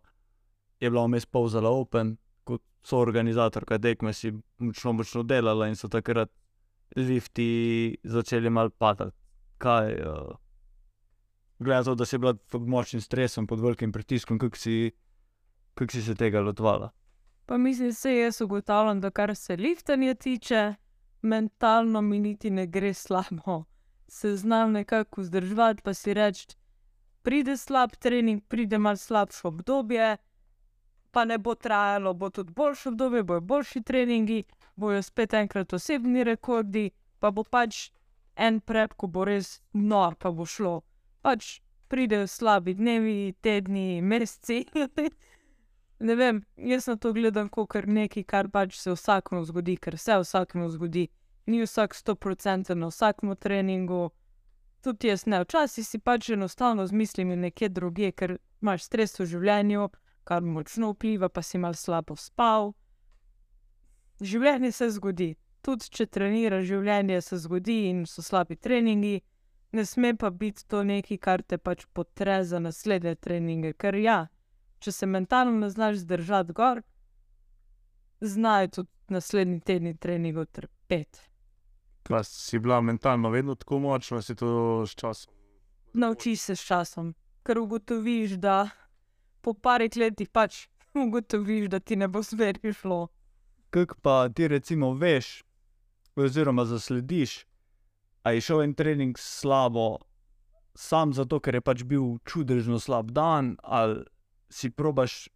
[0.81, 5.89] je bila vmes povzala Open, kot so organizatorka tekme, si močno, močno delala in so
[5.89, 6.31] takrat
[6.97, 9.17] lifti začeli mal padati.
[9.59, 10.37] Kaj, uh,
[11.59, 14.91] glede na to, da si bila pod močnim stresom, pod velikim pritiskom, kako si,
[15.75, 16.91] kak si se tega lotvala?
[17.47, 20.75] Pa mislim, se jaz ugotavljam, da kar se liftanja tiče,
[21.23, 23.65] mentalno mi niti ne gre slabo.
[24.09, 26.47] Se znam nekako vzdrževati, pa si reči,
[27.23, 30.17] pride slab trening, pride malo slabše obdobje,
[31.17, 34.43] pa ne bo trajalo, bo tudi boljše obdobje, bojo boljši treningi,
[34.77, 37.79] bojo spet enkrat osebni rekordi, pa bo pač
[38.37, 40.83] en prep, ko bo res nor, pa bo šlo.
[41.25, 44.67] Pač pridejo slabi dnevi, tedni, meseci.
[46.07, 50.21] ne vem, jaz na to gledam kot nekaj, kar pač se vsakemu zgodi, ker se
[50.21, 51.09] vsakemu zgodi.
[51.47, 54.11] Ni vsak 100% na vsakem treningu,
[54.85, 55.41] tudi jaz ne.
[55.49, 59.89] Včasih si pač enostavno zmislim nekje drugje, ker imaš stres v življenju,
[60.27, 62.73] kar močno vpliva, pa si mal slabo spal.
[64.21, 65.31] Življenje se zgodi,
[65.63, 69.21] tudi če treniraš, življenje se zgodi in so slabi treningi,
[69.77, 73.75] ne sme pa biti to nekaj, kar te pač potre za naslednje treninge.
[73.77, 74.19] Ker ja,
[74.81, 76.83] če se mentalno ne znaš zdržati gor,
[78.21, 81.21] znajo tudi naslednji tedni treningov trpeti.
[82.09, 85.33] pa si bila mentalno vedno tako močna, si to s časom.
[85.93, 88.69] Naučiš se s časom, ker ugotoviš, da
[89.47, 90.67] po parih letih pač
[91.07, 93.07] ugotoviš, da ti ne bo smer šlo.
[93.71, 95.45] Kaj pa ti recimo veš,
[96.17, 97.45] oziroma zaslediš,
[98.27, 99.99] a je šel en trening slabo,
[100.75, 104.03] sam zato, ker je pač bil čudežno slab dan, ali
[104.51, 105.29] si probaš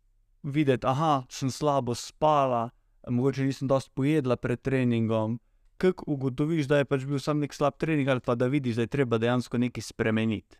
[0.42, 2.70] videti, aha, sem slabo spala,
[3.06, 5.38] mogoče nisem dosti pojedla pred treningom.
[5.80, 8.88] Kako ugotoviš, da je pač bil sam nek slab trening, ali pa da vidiš, da
[8.88, 10.58] je treba dejansko nekaj spremeniti?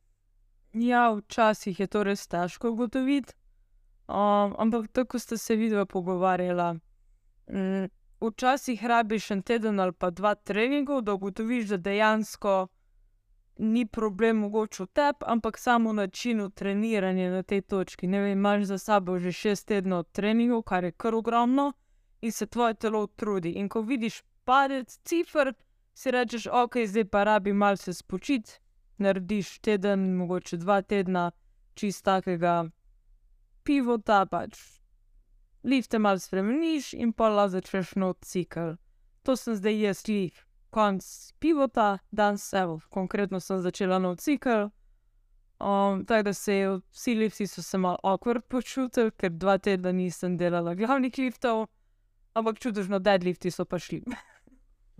[0.73, 3.35] Ja, včasih je to res težko ugotoviti,
[4.11, 6.75] um, ampak tako ste se vidva pogovarjala.
[7.51, 7.87] Mm,
[8.21, 12.69] včasih rabiš en teden ali pa dva treningov, da ugotoviš, da dejansko
[13.59, 18.07] ni problem mogoče v tebi, ampak samo načinu treniranja na tej točki.
[18.07, 21.73] Ne vem, imaš za sabo že šest tednov treningov, kar je kar ogromno,
[22.21, 23.51] in se tvoje telo trudi.
[23.51, 25.53] In ko vidiš padec cifr,
[25.95, 28.53] si rečeš, ok, zdaj pa rabi malo se spočiti,
[28.99, 31.31] narediš teden, mogoče dva tedna
[31.75, 32.65] čist takega
[33.71, 34.59] pivota, pač
[35.63, 38.75] lifte malo spremeniš in pa lahko začneš nov cikl.
[39.23, 40.47] To sem zdaj jaz lif.
[40.75, 41.05] Konc
[41.39, 44.71] pivota, danes evo, konkretno sem začela nov cikl.
[45.61, 49.93] Um, tako da se je, vsi lifti so se malo awkward počutili, ker dva tedna
[49.93, 51.67] nisem delala glavnih liftov,
[52.35, 54.03] ampak čudežno deadlifti so pa šli.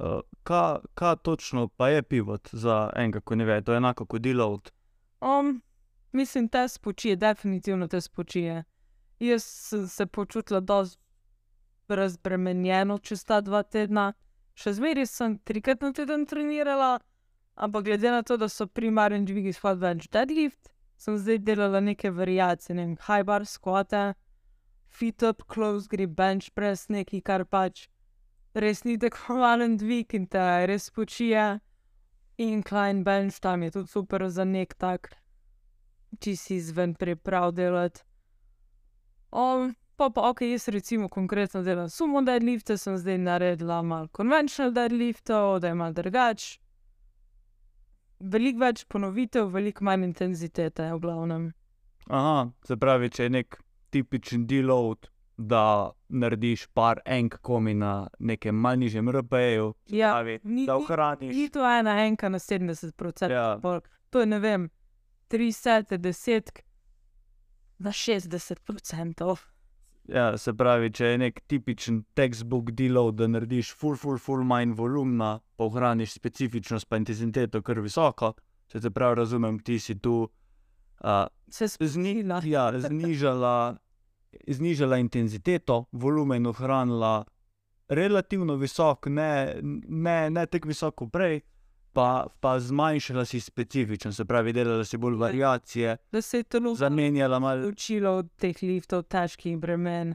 [0.01, 4.07] Uh, kaj, kaj točno pa je pivot za enega, ko ne ve, to je enako
[4.09, 4.71] kot deload.
[5.21, 5.59] Um,
[6.13, 8.65] mislim, te spočije, definitivno te spočije.
[9.21, 11.03] Jaz sem se počutila dosti
[11.89, 14.13] razbremenjeno čez ta dva tedna.
[14.55, 16.99] Še zmeraj sem trikrat na teden trenirala,
[17.55, 22.11] ampak glede na to, da so primarni dvigi squat bench deadlift, sem zdaj delala neke
[22.11, 24.15] variacije, ne vem, high bar squate,
[24.89, 27.87] fit up, close grip bench press, nekaj, kar pač
[28.55, 31.61] res ni tekmovalen dvig in te res spočije.
[32.41, 35.15] Incline bench tam je tudi super za nek tak
[36.19, 38.01] čisi izven priprav delati.
[39.31, 44.73] Um, pa pa ok, jaz recimo konkretno delam sumo deadlifte, sem zdaj naredila malo konvenčnal
[44.73, 46.59] deadliftov, da je malo drugače.
[48.23, 51.47] Veliko več ponovitev, veliko manj intenzitete, v glavnem.
[52.09, 53.57] Aha, se pravi, če je nek
[53.91, 55.63] tipičen deload, da
[56.11, 61.37] narediš par enk komi na nekem malj nižjem RP-ju, Ja, pravi, ni- da ni- ohraniš.
[61.37, 63.57] Ni to ena enka na 70%, Ja.
[64.11, 64.69] to je ne vem,
[65.31, 66.51] 3 sete, 10
[67.79, 69.37] na 60%.
[70.09, 74.73] Ja, se pravi, če je nek tipičen textbook deload, da narediš full, full, full manj
[74.75, 78.33] volumna, pa ohraniš specifičnost, pa intenziteto kar visoko,
[78.73, 82.41] če te prav razumem, ti si tu uh, Se zni, spustila.
[82.55, 83.55] ja, znižala,
[84.49, 87.21] znižala intenziteto, volumen ohranila
[87.91, 91.41] relativno visok, ne, ne, ne tako visok kot prej,
[91.93, 96.75] pa, pa zmanjšala si specifičnost, se pravi, delala si bolj variacije, Da se je telo
[96.75, 97.69] zamenjala malo.
[97.69, 100.15] učilo od teh liftov, težkih bremen.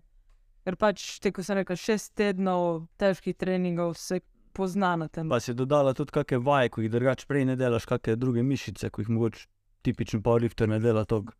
[0.63, 4.19] Ker pač, te, ko sem rekel, šest tednov težkih treningov se
[4.53, 5.29] pozna na tem.
[5.29, 8.89] Pa si dodala tudi kakšne vaje, ki jih drugače prej ne delaš, kakšne druge mišice,
[8.89, 9.47] ki jih mogoče
[9.85, 11.35] tipičen powerlifter ne dela tog.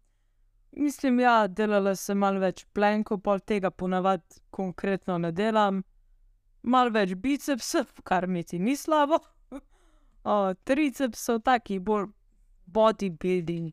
[0.76, 5.82] Mislim, ja, delala sem malo več plenkov, pol tega ponavadi konkretno ne delam.
[6.64, 9.22] Malo več bicepsov, kar mi ti ni slabo.
[10.64, 12.08] Tricepsov, taki bolj
[12.66, 13.72] bodybuilding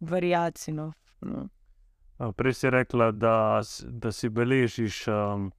[0.00, 0.74] variacij.
[0.74, 0.92] No.
[1.20, 1.48] No.
[2.36, 5.50] Prej si rekla, da, da si beležiš, um,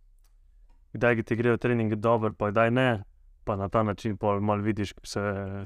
[0.94, 3.04] kdaj ti grejo treningi dobro, pa kdaj ne.
[3.44, 5.22] Pa na ta način malo vidiš, kako se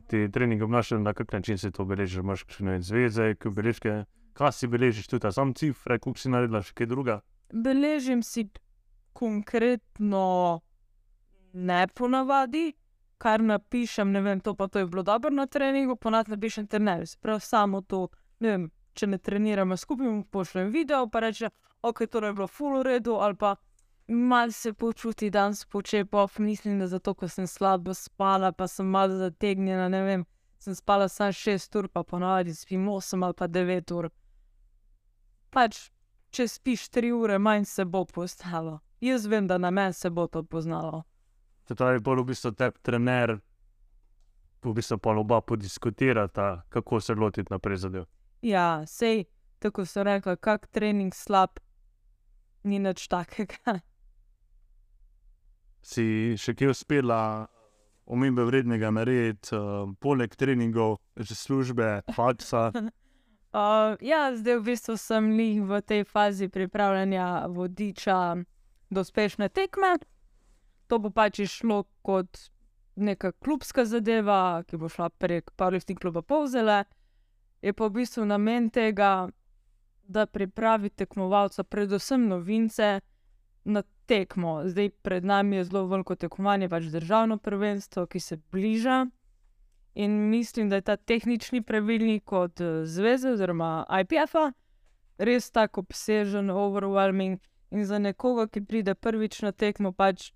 [0.07, 2.17] ti treningi obnašajo, na kak način si to beležiš.
[2.17, 6.73] Imaš kakšne zveze, ki beležke, kaj si beležiš, tudi sam cifre, koliko si naredila, še
[6.73, 7.19] kaj druga.
[7.53, 8.47] Beležim si
[9.13, 10.61] konkretno
[11.53, 12.73] ne ponavadi,
[13.23, 17.05] kar napišem, ne vem, to pa to je bilo dobro na treningu, ponad napišem trener.
[17.21, 18.07] Prav samo to,
[18.43, 21.49] ne vem, če ne treniramo skupaj, pošljem video, pa reče,
[21.81, 23.55] ok, to je bilo full redu, ali pa
[24.07, 28.91] mal se počuti dan spoče, pa mislim, da zato, ker sem slabo spala, pa sem
[28.91, 30.25] malo zategnjena, ne vem,
[30.59, 34.09] sem spala samo 6 ur, pa ponavadi spim 8 ali pa 9 ur.
[35.49, 35.79] Pač
[36.33, 38.79] če spiš tri ure, manj se bo postalo.
[38.99, 41.03] Jaz vem, da na meni se bo to poznalo.
[41.67, 43.37] Se pravi, bolj v bistvu te trener,
[44.63, 48.05] v bistvu pa oba podiskutirata, kako se lotiti naprej zadev.
[48.41, 49.25] Ja, sej,
[49.59, 51.59] tako sem rekla, kak trening slab,
[52.63, 53.79] ni nič takega.
[55.83, 57.47] Si še kaj uspela
[58.05, 62.71] omembe vrednega narediti, uh, poleg treningov, že službe, faksa.
[62.75, 68.43] Uh, ja, zdaj v bistvu sem lih v tej fazi pripravljanja vodiča
[68.91, 69.97] do uspešne tekme.
[70.93, 72.37] To bo pač išlo kot
[73.01, 76.83] neka klubska zadeva, ki bo šla prek Powerlifting kluba Povzele.
[77.65, 79.31] Je pa v bistvu namen tega,
[80.05, 82.99] da pripravi tekmovalca, predvsem novince,
[83.65, 84.67] na tekmo.
[84.69, 89.07] Zdaj pred nami je zelo veliko tekmovanje, pač državno prvenstvo, ki se bliža.
[89.95, 94.51] In mislim, da je ta tehnični pravilnik od eh, zveze oziroma IPF-a
[95.17, 97.41] res tako obsežen, overwhelming.
[97.73, 100.29] In za nekoga, ki pride prvič na tekmo, pač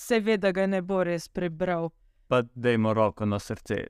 [0.00, 1.90] se ve, da ga ne bo res prebral.
[2.28, 3.84] Pa dajmo roko na srce.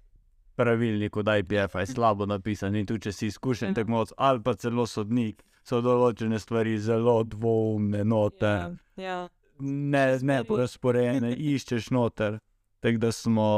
[0.56, 3.74] Pravilnik od IPF je slabo napisan in tudi če si izkušen Ja.
[3.74, 8.46] tekmovalec ali pa celo sodnik, so določene stvari zelo dvoumne note.
[8.46, 9.18] Ja, ja.
[9.58, 12.38] ne, ne porazporejene, iščeš noter.
[12.82, 13.48] Tako da smo,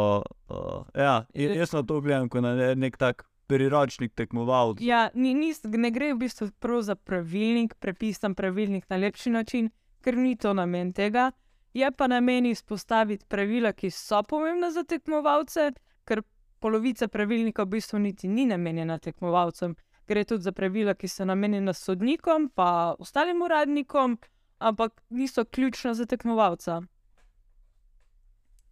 [0.52, 4.84] uh, ja, jaz na to gledam kot na ne- nek tak priročnik tekmovalcev.
[4.84, 9.70] Ja, ni, nis, ne gre v bistvu prav za pravilnik, prepisan pravilnik na lepši način,
[10.04, 11.30] ker ni to namen tega.
[11.74, 15.72] Je pa namen izpostaviti pravila, ki so pomembna za tekmovalce,
[16.04, 16.22] ker
[16.62, 19.74] polovica pravilnika v bistvu niti ni namenjena tekmovalcem.
[20.06, 24.18] Gre tudi za pravila, ki so namenjena sodnikom, pa ostalim uradnikom,
[24.58, 26.80] ampak niso ključna za tekmovalca.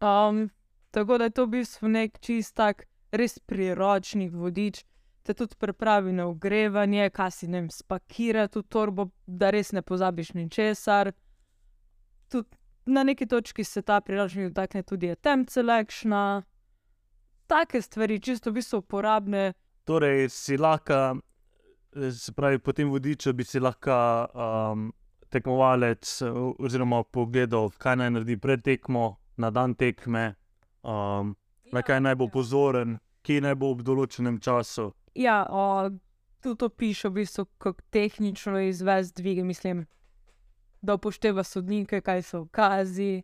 [0.01, 0.51] Um,
[0.91, 4.85] tako da je to v bistvu nek čist tak, res priročnik vodič,
[5.23, 9.83] te tudi pripravi na ogrevanje, kaj si ne vem, spakirati v torbo, da res ne
[9.83, 11.12] pozabiš ničesar.
[12.29, 16.42] Tudi na neki točki se ta priročnik dotakne tudi attempt selectiona.
[17.47, 19.53] Take stvari, čisto v bistvu uporabne.
[19.85, 21.18] Torej, si lahko,
[22.11, 24.92] se pravi, po tem vodiču bi si lahko um,
[25.29, 26.23] tekmovalec,
[26.59, 30.35] oziroma pogledal, kaj naj naredi pred tekmo, na dan tekme,
[30.83, 31.35] um,
[31.73, 34.90] na kaj naj bo pozoren, kje naj bo ob določenem času.
[35.18, 35.90] Ja, o,
[36.42, 39.45] tudi to piše v bistvu, kako tehnično izvesti dvige.
[39.45, 39.87] Mislim,
[40.83, 43.23] da upošteva sodnike, kaj so kazi,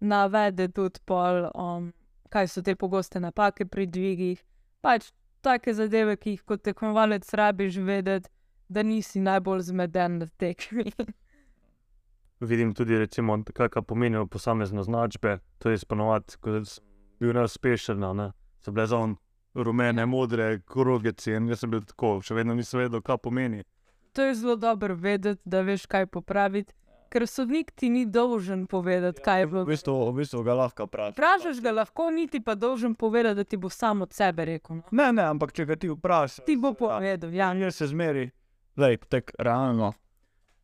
[0.00, 1.92] navede tudi pol, um,
[2.28, 4.42] kaj so te pogoste napake pri dvigih.
[4.80, 8.30] Pač take zadeve, ki jih kot tekmovalec rabiš vedeti,
[8.68, 10.90] da nisi najbolj zmeden na tekmi.
[12.40, 15.38] Vidim tudi, recimo, kaj ka pomenijo posamezne značbe.
[15.58, 16.84] To je sponovati, ko sem
[17.20, 18.32] bil neuspešen, ne.
[18.60, 19.16] so bile za on
[19.54, 21.48] rumene, modre, kroge cen.
[21.48, 23.62] Jaz sem bil tako, še vedno nisem vedel, kaj pomeni.
[24.12, 26.74] To je zelo dobro vedeti, da veš, kaj popraviti,
[27.16, 29.64] ker sodnik ti ni dolžen povedati, kaj je bilo.
[29.64, 31.14] V bistvu, v bistvu ga lahko vprašaš.
[31.16, 34.76] Vprašaš ga lahko, niti pa dolžen povedati, da ti bo sam od sebe rekel.
[34.76, 34.82] No.
[34.90, 37.54] Ne, ne, ampak če ga ti vprašaš, Ti bo povedal, ja.
[37.56, 38.28] jaz se zmeri,
[38.76, 39.94] da je tek realno.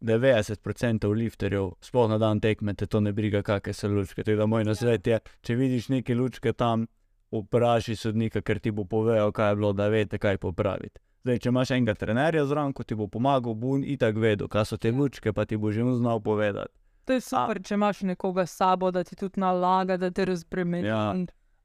[0.02, 4.24] 90% lifterjev, sploh na dan tekme, te to ne briga, kakšne so lučke.
[4.26, 6.88] Tako da moj nasvet je, če vidiš neke lučke tam,
[7.32, 11.00] vprašaj sodnika, ker ti bo povedal, kaj je bilo, da veste, kaj popraviti.
[11.22, 14.64] Zdaj, če imaš enega trenerja zraven, ko ti bo pomagal, bo on itak vedel, kaj
[14.64, 16.72] so te lučke, pa ti bo že on znal povedati.
[17.04, 20.86] To je super, če imaš nekoga s sabo, da ti tudi nalaga, da te razbremeni.
[20.86, 21.14] Ja.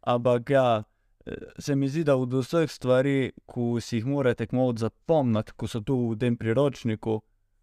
[0.03, 0.83] Ampak ja,
[1.25, 3.15] eh, se mi zdi, da od vseh stvari,
[3.45, 7.21] ki si jih mora tekmovati zapomniti, ko so tu v tem priročniku,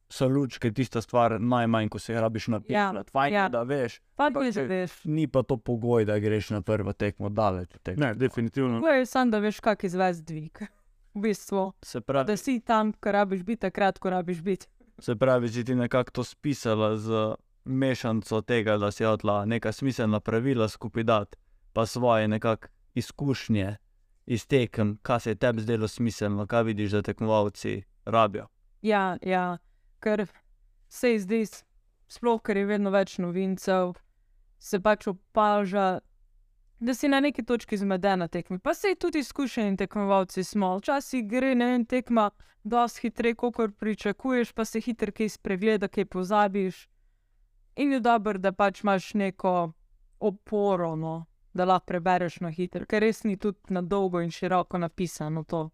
[0.09, 2.75] so lučke tista stvar najmanj, ko se jih rabiš napisati.
[2.75, 3.49] Ja, Fajn ja.
[3.49, 4.01] da veš.
[4.15, 4.99] Pa če- že veš.
[5.07, 7.75] Ni pa to pogoj, da greš na prvo tekmo daleč.
[7.75, 8.07] od tekme.
[8.07, 8.83] Ne, definitivno.
[8.85, 10.63] Je samo, da veš, kak izvesti dvig.
[11.15, 14.67] V bistvu, Se pravi, da si tam, ko rabiš biti, takrat, ko rabiš biti.
[14.99, 20.21] se pravi, si ti nekako to spisala z mešanico tega, da si odla neka smiselna
[20.21, 21.37] pravila skupaj dati,
[21.73, 23.77] pa svoje nekak izkušnje
[24.27, 28.47] iz tekem, kaj se je tebi zdelo smiselno, kaj vidiš, da tekmovalci rabijo.
[28.83, 29.59] Ja, ja,
[30.01, 30.27] ker
[30.89, 31.65] se ji zdi, s-
[32.09, 33.95] sploh ker je vedno več novincev,
[34.59, 36.01] se pač opaža,
[36.81, 38.59] da si na neki točki zmeden na tekmi.
[38.59, 40.77] Pa se tudi izkušeni tekmovalci smo.
[40.79, 42.31] Včasih gre ne vem, tekma
[42.65, 46.89] dosti hitreje, kot pričakuješ, pa se hitro kaj spregleda, kaj pozabiš.
[47.77, 49.73] In je dobro, da pač imaš neko
[50.21, 54.79] oporo, no, da lahko prebereš na hitro, ker res ni tudi na dolgo in široko
[54.79, 55.71] napisano to.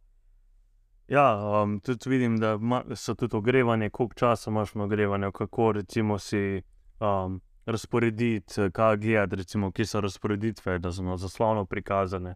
[1.08, 2.58] Ja, um, tudi vidim, da
[2.94, 6.62] so tudi ogrevanje, koliko časa imaš na ogrevanju, kako recimo si
[7.00, 12.34] um, razporediti, eh, kaj gledati, recimo, kje so razporeditve, da so na zaslonu prikazane.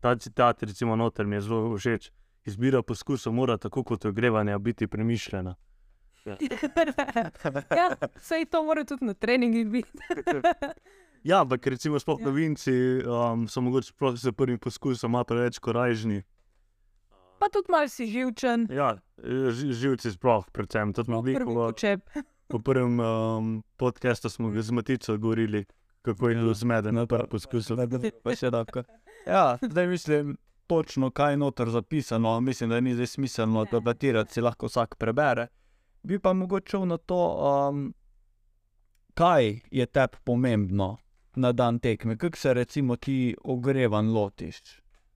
[0.00, 2.10] Ta citat, recimo, noter mi je zelo všeč.
[2.44, 5.54] Izbira poskusov mora tako kot ogrevanje biti premišljena.
[7.70, 7.86] ja,
[8.18, 9.90] sej to mora tudi na treningih biti.
[11.24, 12.24] Ja, ampak recimo sploh Ja.
[12.24, 16.22] novinci um, so mogoče sploh s prvim poskusom malo preveč korajžni.
[17.38, 18.96] Pa tudi malo si živčen, Ja,
[19.48, 21.54] ži- živci sploh, predvsem tudi prvi veliko.
[21.64, 22.00] počep.
[22.52, 25.64] V prvem um, podkastu smo ga z Matico govorili,
[26.02, 27.76] kako je bilo zmeden na prvem poskusu.
[28.22, 28.82] Pa še tako.
[29.26, 30.36] Ja, zdaj mislim,
[30.66, 35.46] točno kaj je noter zapisano, mislim, da ni zdaj smiselno debatirati, si lahko vsak prebere.
[36.02, 37.94] Bi pa mogoče na to, um,
[39.14, 40.96] kaj je tebi pomembno
[41.36, 44.60] na dan tekme, kako se recimo ti ogrevan lotiš.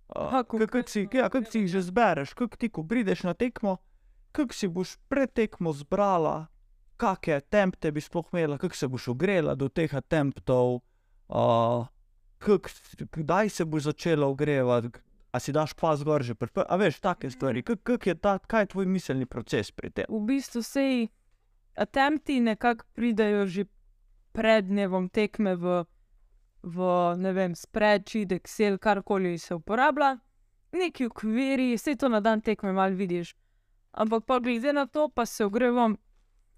[0.09, 3.77] Uh, kako si, ja, kak si jih že zbereš, kako ti, ko prideš na tekmo,
[4.33, 6.46] kako si boš pred tekmo zbrala,
[6.97, 10.81] kakšne tempte bi sploh imela, kako se boš ogrela do teh temptov,
[11.29, 11.87] uh,
[12.39, 12.71] kak,
[13.13, 14.91] kdaj se boš začela ogrevati,
[15.33, 18.15] a si daš pas gor že pri prvi, a veš, take stvari, kak, kak je
[18.15, 20.07] ta, kaj je tvoj miselni proces pri tem?
[20.09, 21.09] V bistvu sej
[21.77, 23.67] attempti nekako pridejo že
[24.33, 25.85] pred dnevom tekme v,
[26.63, 26.79] v
[27.17, 30.17] ne vem, spreadsheet, Excel, karkoli se uporablja,
[30.73, 33.37] neki okviri, vse to na dan tekme malo vidiš.
[33.97, 35.97] Ampak pa glede na to, pa se ogrevam,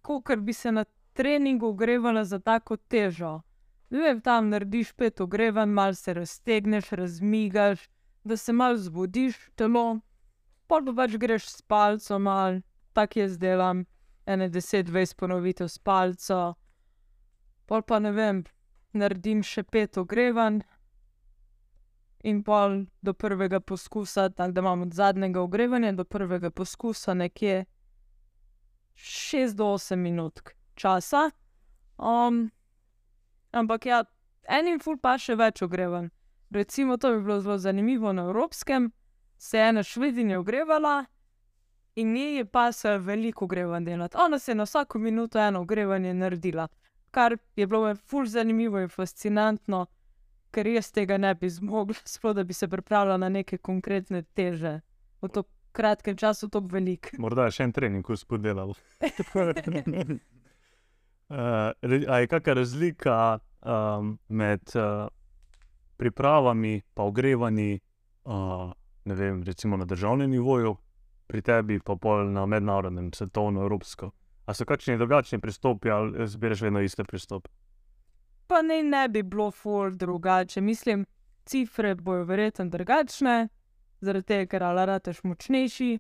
[0.03, 3.41] kot bi se na treningu ogrevala za tako težo.
[3.91, 7.89] Ne vem, tam narediš pet ogrevanj, malo se raztegneš, razmigaš,
[8.25, 10.01] da se malo zbudiš telo,
[10.67, 12.61] pa pa pač greš s palcem, malo
[12.93, 13.85] tako jaz delam,
[14.27, 16.55] ene 10-20 ponovitev s palco,
[17.67, 18.45] pol pa ne vem,
[18.93, 20.61] naredim še pet ogrevanj.
[22.27, 27.65] In pol do prvega poskusa, tako da imam od zadnjega ogrevanja do prvega poskusa nekje
[28.99, 30.41] 6 do 8 minut
[30.75, 31.31] časa.
[31.99, 32.51] Um,
[33.51, 34.05] ampak ja,
[34.49, 36.11] enim ful pa še več ogrevanj.
[36.51, 38.91] Recimo, to bi bilo zelo zanimivo na evropskem,
[39.39, 41.05] se je ena švedinja ogrevala
[41.99, 44.17] in njej je pa se veliko ogrevanj delati.
[44.25, 46.69] Ona se je na vsako minuto eno ogrevanje naredila,
[47.11, 49.87] kar je bilo meni ful zanimivo in fascinantno,
[50.51, 54.81] ker jaz tega ne bi zmogla, sploh da bi se pripravila na neke konkretne teže.
[55.23, 57.13] V tako kratkem času tako velik.
[57.23, 58.75] Morda še en trening, ko spodelal.
[58.99, 59.13] Uh,
[62.21, 65.09] je kakšna razlika um, med uh,
[65.99, 67.81] pripravami in ogrevanji,
[68.25, 68.73] uh,
[69.05, 70.77] ne vem, recimo na državnem nivoju,
[71.29, 74.11] pri tebi pa pol na mednarodnem, svetovno, evropsko?
[74.49, 77.51] A so kakšni drugačni pristopi ali zbiraš vedno iste pristope?
[78.49, 80.61] Pa ne, ne bi bilo ful drugače.
[80.61, 81.05] Mislim,
[81.45, 83.49] cifre bojo verjetno drugačne,
[84.01, 85.99] zaradi tega, ker ali rateš močnejši,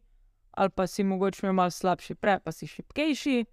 [0.50, 3.44] ali pa si mogoče malo slabši pre, pa si šipkejši.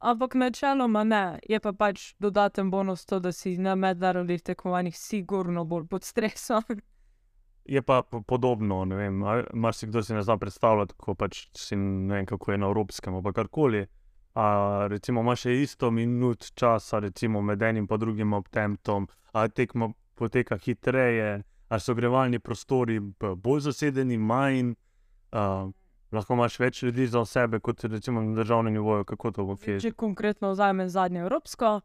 [0.00, 5.64] Ampak načeloma ne, je pa pač dodaten bonus to, da si na mednarodnih tekmovanjih sigurno
[5.64, 6.62] bolj pod stresom.
[7.64, 11.76] Je pa po- podobno, ne vem, a- marsikdo si ne zna predstavljati, ko pač si
[11.76, 13.86] ne vem, kako je na evropskem, ali karkoli.
[14.34, 20.56] A, recimo, imaš isto minut časa, recimo med enim in drugim obtemptom, ali tekma poteka
[20.56, 22.98] hitreje, ali so grevalni prostori
[23.36, 24.72] bolj zasedeni, manj.
[25.32, 25.70] A,
[26.10, 29.76] lahko imaš več ljudi za sebe, kot recimo na državnem nivoju, kako to bo kje.
[29.80, 31.80] Če konkretno vzamem zadnje evropsko,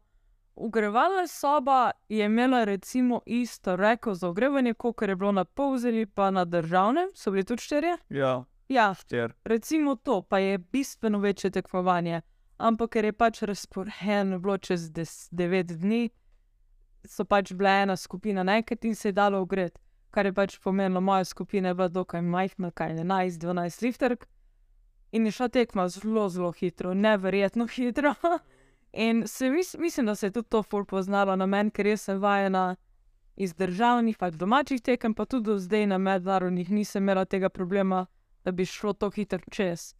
[0.56, 1.76] ogrevalna soba
[2.08, 7.08] je imela recimo isto reko za ogrevanje, kot je bilo na polzeli, pa na državnem,
[7.14, 7.96] so bili tudi štirje.
[8.10, 9.32] Ja, Ja, štir.
[9.44, 12.20] recimo to, pa je bistveno večje tekmovanje.
[12.58, 16.08] Ampak ker je pač razporejeno bilo čez 9 dni,
[17.10, 19.80] so pač bila ena skupina naenkrat in se je dalo ogreti.
[20.10, 24.26] Kar je pač pomenilo, moja skupina je bila dokaj majhna, kaj 11-12 lifterk.
[25.12, 28.14] In je šla tekma zelo, zelo hitro, neverjetno hitro.
[28.92, 32.00] In se mis, mislim, da se je tudi to ful poznalo na meni, ker jaz
[32.00, 32.76] sem vajena
[33.36, 38.06] iz državnih, pač domačih tekem, pa tudi do zdaj na mednarodnih nisem imela tega problema,
[38.44, 39.92] da bi šlo to hitro čez.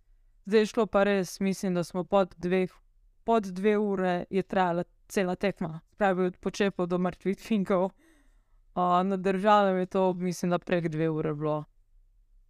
[0.47, 2.73] Zdaj je šlo pa res, mislim, da smo pod dveh,
[3.27, 7.85] pod dve ure je trajala cela tekma, pravi od počepov do mrtvih finkov.
[7.85, 11.65] Uh, na državnem je to, mislim, da prek dve ure bilo,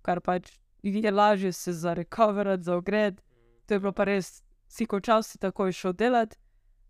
[0.02, 3.22] kar pač je lažje se zarekoverati, za ogred.
[3.66, 6.36] To je bilo pa res, si končal, si takoj šel delati,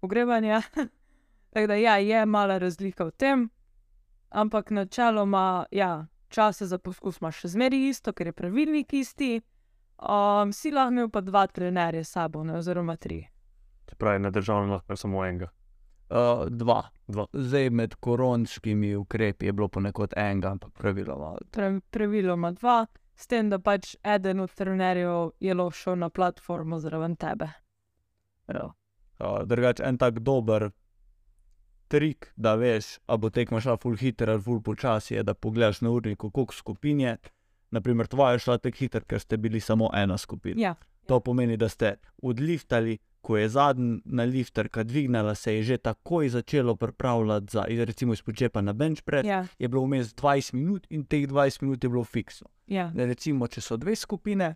[0.03, 0.61] ogrevanje.
[1.53, 3.51] Tako da ja, je mala razlika v tem,
[4.29, 9.41] ampak načeloma, ja, čase za poskus imaš še zmeraj isto, ker je pravilnik isti.
[9.97, 13.23] Um, si lahko imel pa dva trenerja s sabo, ne, oziroma tri.
[13.89, 15.49] Se pravi, na državnem lahko samo enega.
[16.11, 16.83] Uh, dva.
[17.07, 17.27] Dva.
[17.33, 21.35] Zdaj med koronskimi ukrepi je bilo ponekod enega, ampak praviloma.
[21.51, 26.79] Pre, praviloma dva, s tem, da pač eden od trenerjev je lahko šel na platformo
[26.79, 27.51] zraven tebe.
[28.49, 28.71] Ja.
[29.19, 30.71] Uh, drugače, en tak dober
[31.89, 35.81] trik, da veš, a bo tekma šla full hiter ali full počasi, je, da pogledaš
[35.81, 37.17] na urniku, koliko skupin je.
[37.71, 40.61] Naprimer, tvoja je šla tako hiter, ker ste bili samo ena skupina.
[40.61, 40.75] Ja,
[41.07, 46.77] To pomeni, da ste odliftali, ko je zadnja lifterka dvignila, se je že takoj začelo
[46.77, 49.27] pripravljati za, recimo, iz počepa na bench press.
[49.27, 52.47] ja, Je bilo vmes 20 minut in teh 20 minut je bilo fiksno.
[52.67, 52.91] ja.
[52.95, 54.55] Ne, recimo, če so dve skupine,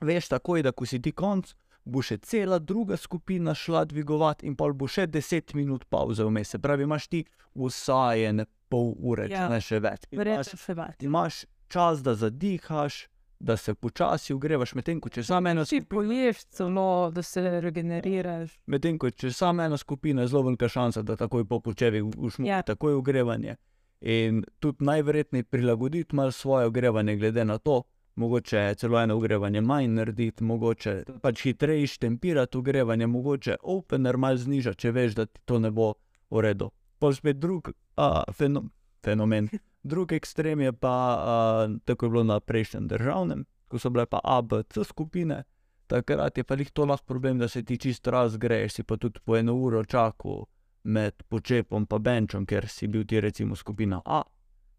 [0.00, 1.50] veš takoj, da ko si ti konc,
[1.84, 6.48] bo še cela druga skupina šla dvigovati, in pol bo še 10 minut pauze vmes.
[6.50, 9.48] Se pravi, imaš ti vsaj pol ure, ja.
[9.48, 10.06] Ne še več.
[10.12, 11.02] Verjetno še več.
[11.02, 16.44] imaš čas, da zadihaš, da se počasi ogrevaš, medtem ko če samo ena Si poješ
[16.44, 18.58] celo, da se regeneriraš.
[18.66, 22.46] Medtem ko če samo ena skupina je zelo velika šansa, da takoj po počevi ušmo,
[22.46, 22.62] Ja.
[22.62, 23.56] takoj ogrevanje.
[24.00, 27.82] In tudi najverjetneje prilagoditi malo svoje ogrevanje, glede na to,
[28.14, 34.78] mogoče celo eno ogrevanje manj narediti, mogoče pač hitreje štempirati ogrevanje, mogoče opener malo znižati,
[34.78, 35.94] če veš, da ti to ne bo
[36.30, 36.70] v redu.
[36.98, 38.62] Pol spet drug a, feno,
[39.04, 39.48] fenomen.
[39.82, 44.20] Drug ekstrem je pa, a, tako je bilo na prejšnjem državnem, ko so bile pa
[44.24, 45.44] A, B, C skupine.
[45.86, 49.20] Takrat je pa jih to lahko problem, da se ti čisto razgreješ, si pa tudi
[49.24, 50.46] po eno uro čakal
[50.84, 54.22] med počepom in benčom, ker si bil ti recimo skupina A,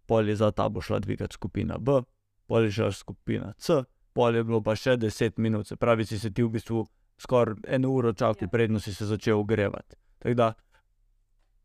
[0.06, 2.02] pol je za ta bo šla dvigati skupina B,
[2.48, 6.20] pol je šla skupina C, pol je bilo pa še 10 minut, se pravi, si
[6.20, 6.86] se ti v bistvu
[7.18, 8.48] skoraj eno uro čakal, Ja.
[8.48, 9.96] predno si se začel ogrevati.
[10.20, 10.54] Tako da,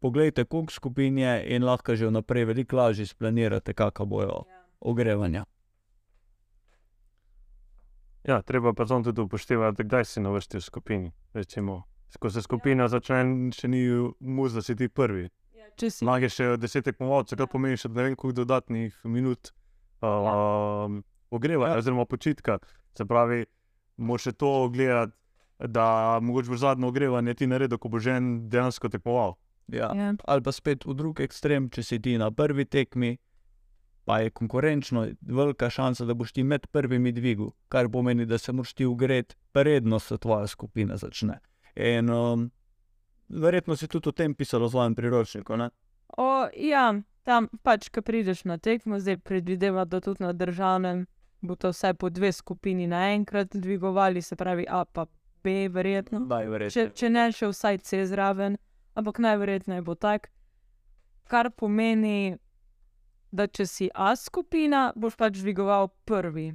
[0.03, 4.43] poglejte, koliko skupin je in lahko že vnaprej veliko lažje splanirate, kakšna bojo
[4.81, 5.45] ogrevanja.
[8.25, 11.13] Ja, treba pa samo tudi upoštevati, kdaj si na vrsti v skupini.
[11.35, 11.83] Recimo,
[12.19, 13.83] ko se skupina začne, še ni
[14.21, 15.29] muz, da si ti prvi.
[15.79, 19.51] Če si je še deset tekmovalcev, kar pomeni še ne vem koliko dodatnih minut
[20.03, 21.01] uh,
[21.31, 21.79] ogrevanja Ja.
[21.79, 22.59] oziroma počitka.
[22.95, 23.47] Se pravi,
[23.97, 25.17] moraš še to gledati,
[25.59, 29.39] da mogoče bo zadnje ogrevanje ti naredil, ko bo že en dejansko tekmoval.
[29.69, 29.93] Ja.
[29.97, 33.17] ja, ali pa spet v drug ekstrem, če si ti na prvi tekmi,
[34.05, 38.53] pa je konkurenčno, velika šansa, da boš ti med prvimi dvigu, kar pomeni, da se
[38.53, 41.39] moraš ti ugreti, predno se tvoja skupina začne.
[41.77, 42.51] In um,
[43.29, 45.57] verjetno si tudi o tem pisalo v svojem priročniku.
[45.57, 45.71] Ne?
[46.19, 46.91] O, ja,
[47.23, 51.07] tam pač, ko prideš na tekmo, zdaj predvideva, da tudi na državnem
[51.43, 55.07] bo to vse po dve skupini naenkrat dvigovali, se pravi A pa
[55.45, 56.21] B, verjetno.
[56.21, 56.73] Daj, verjetno.
[56.73, 58.57] Če, če ne še vsaj C zraven,
[58.95, 60.31] ampak najverjetneje bo tak.
[61.25, 62.39] Kar pomeni,
[63.33, 66.53] da če si A skupina, boš pač dvigoval prvi.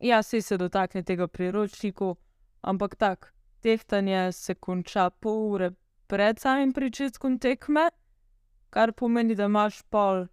[0.00, 2.16] Ja, sej se dotakne tega priročniku,
[2.62, 5.70] ampak tako, tehtanje se konča pol ure
[6.06, 7.88] pred samim začetkom tekme,
[8.70, 10.26] kar pomeni, da imaš pol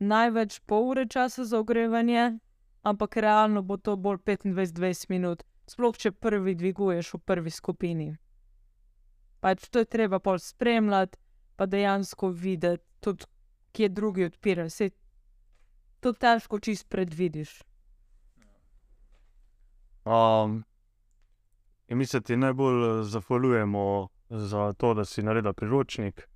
[0.00, 2.38] največ pol ure časa za ogrevanje,
[2.82, 8.16] ampak realno bo to bolj 25-20 minut, sploh če prvi dviguješ v prvi skupini.
[9.40, 11.18] Pač to je treba pol spremljati,
[11.56, 13.24] pa dejansko videti, tudi
[13.72, 14.70] kje drugi odpirajo.
[14.70, 14.90] Saj
[16.00, 17.62] to težko čist predvidiš.
[20.04, 20.64] Um,
[21.88, 26.28] in mi se ti najbolj eh, zahvaljujemo za to, da si naredil priročnik,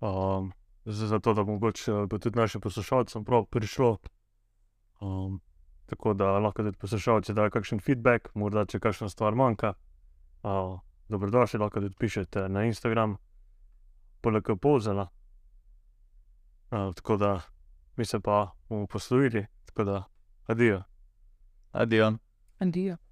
[0.00, 0.52] um,
[0.84, 3.98] za, za to, da mogoče bo tudi našim poslušalcem prišlo.
[5.00, 5.40] Um,
[5.86, 9.74] tako da lahko tudi poslušalci dajo kakšen feedback, morda če kakšna stvar manjka.
[11.08, 13.16] Dobrodošli, lahko tudi pišete na Instagram,
[14.20, 15.08] poleg pozela.
[16.70, 17.40] Uh, tako da
[17.96, 20.04] mi se pa bomo poslovili, tako da
[20.46, 20.82] adijo.
[21.72, 22.12] Adijo.
[22.58, 23.05] Adijo.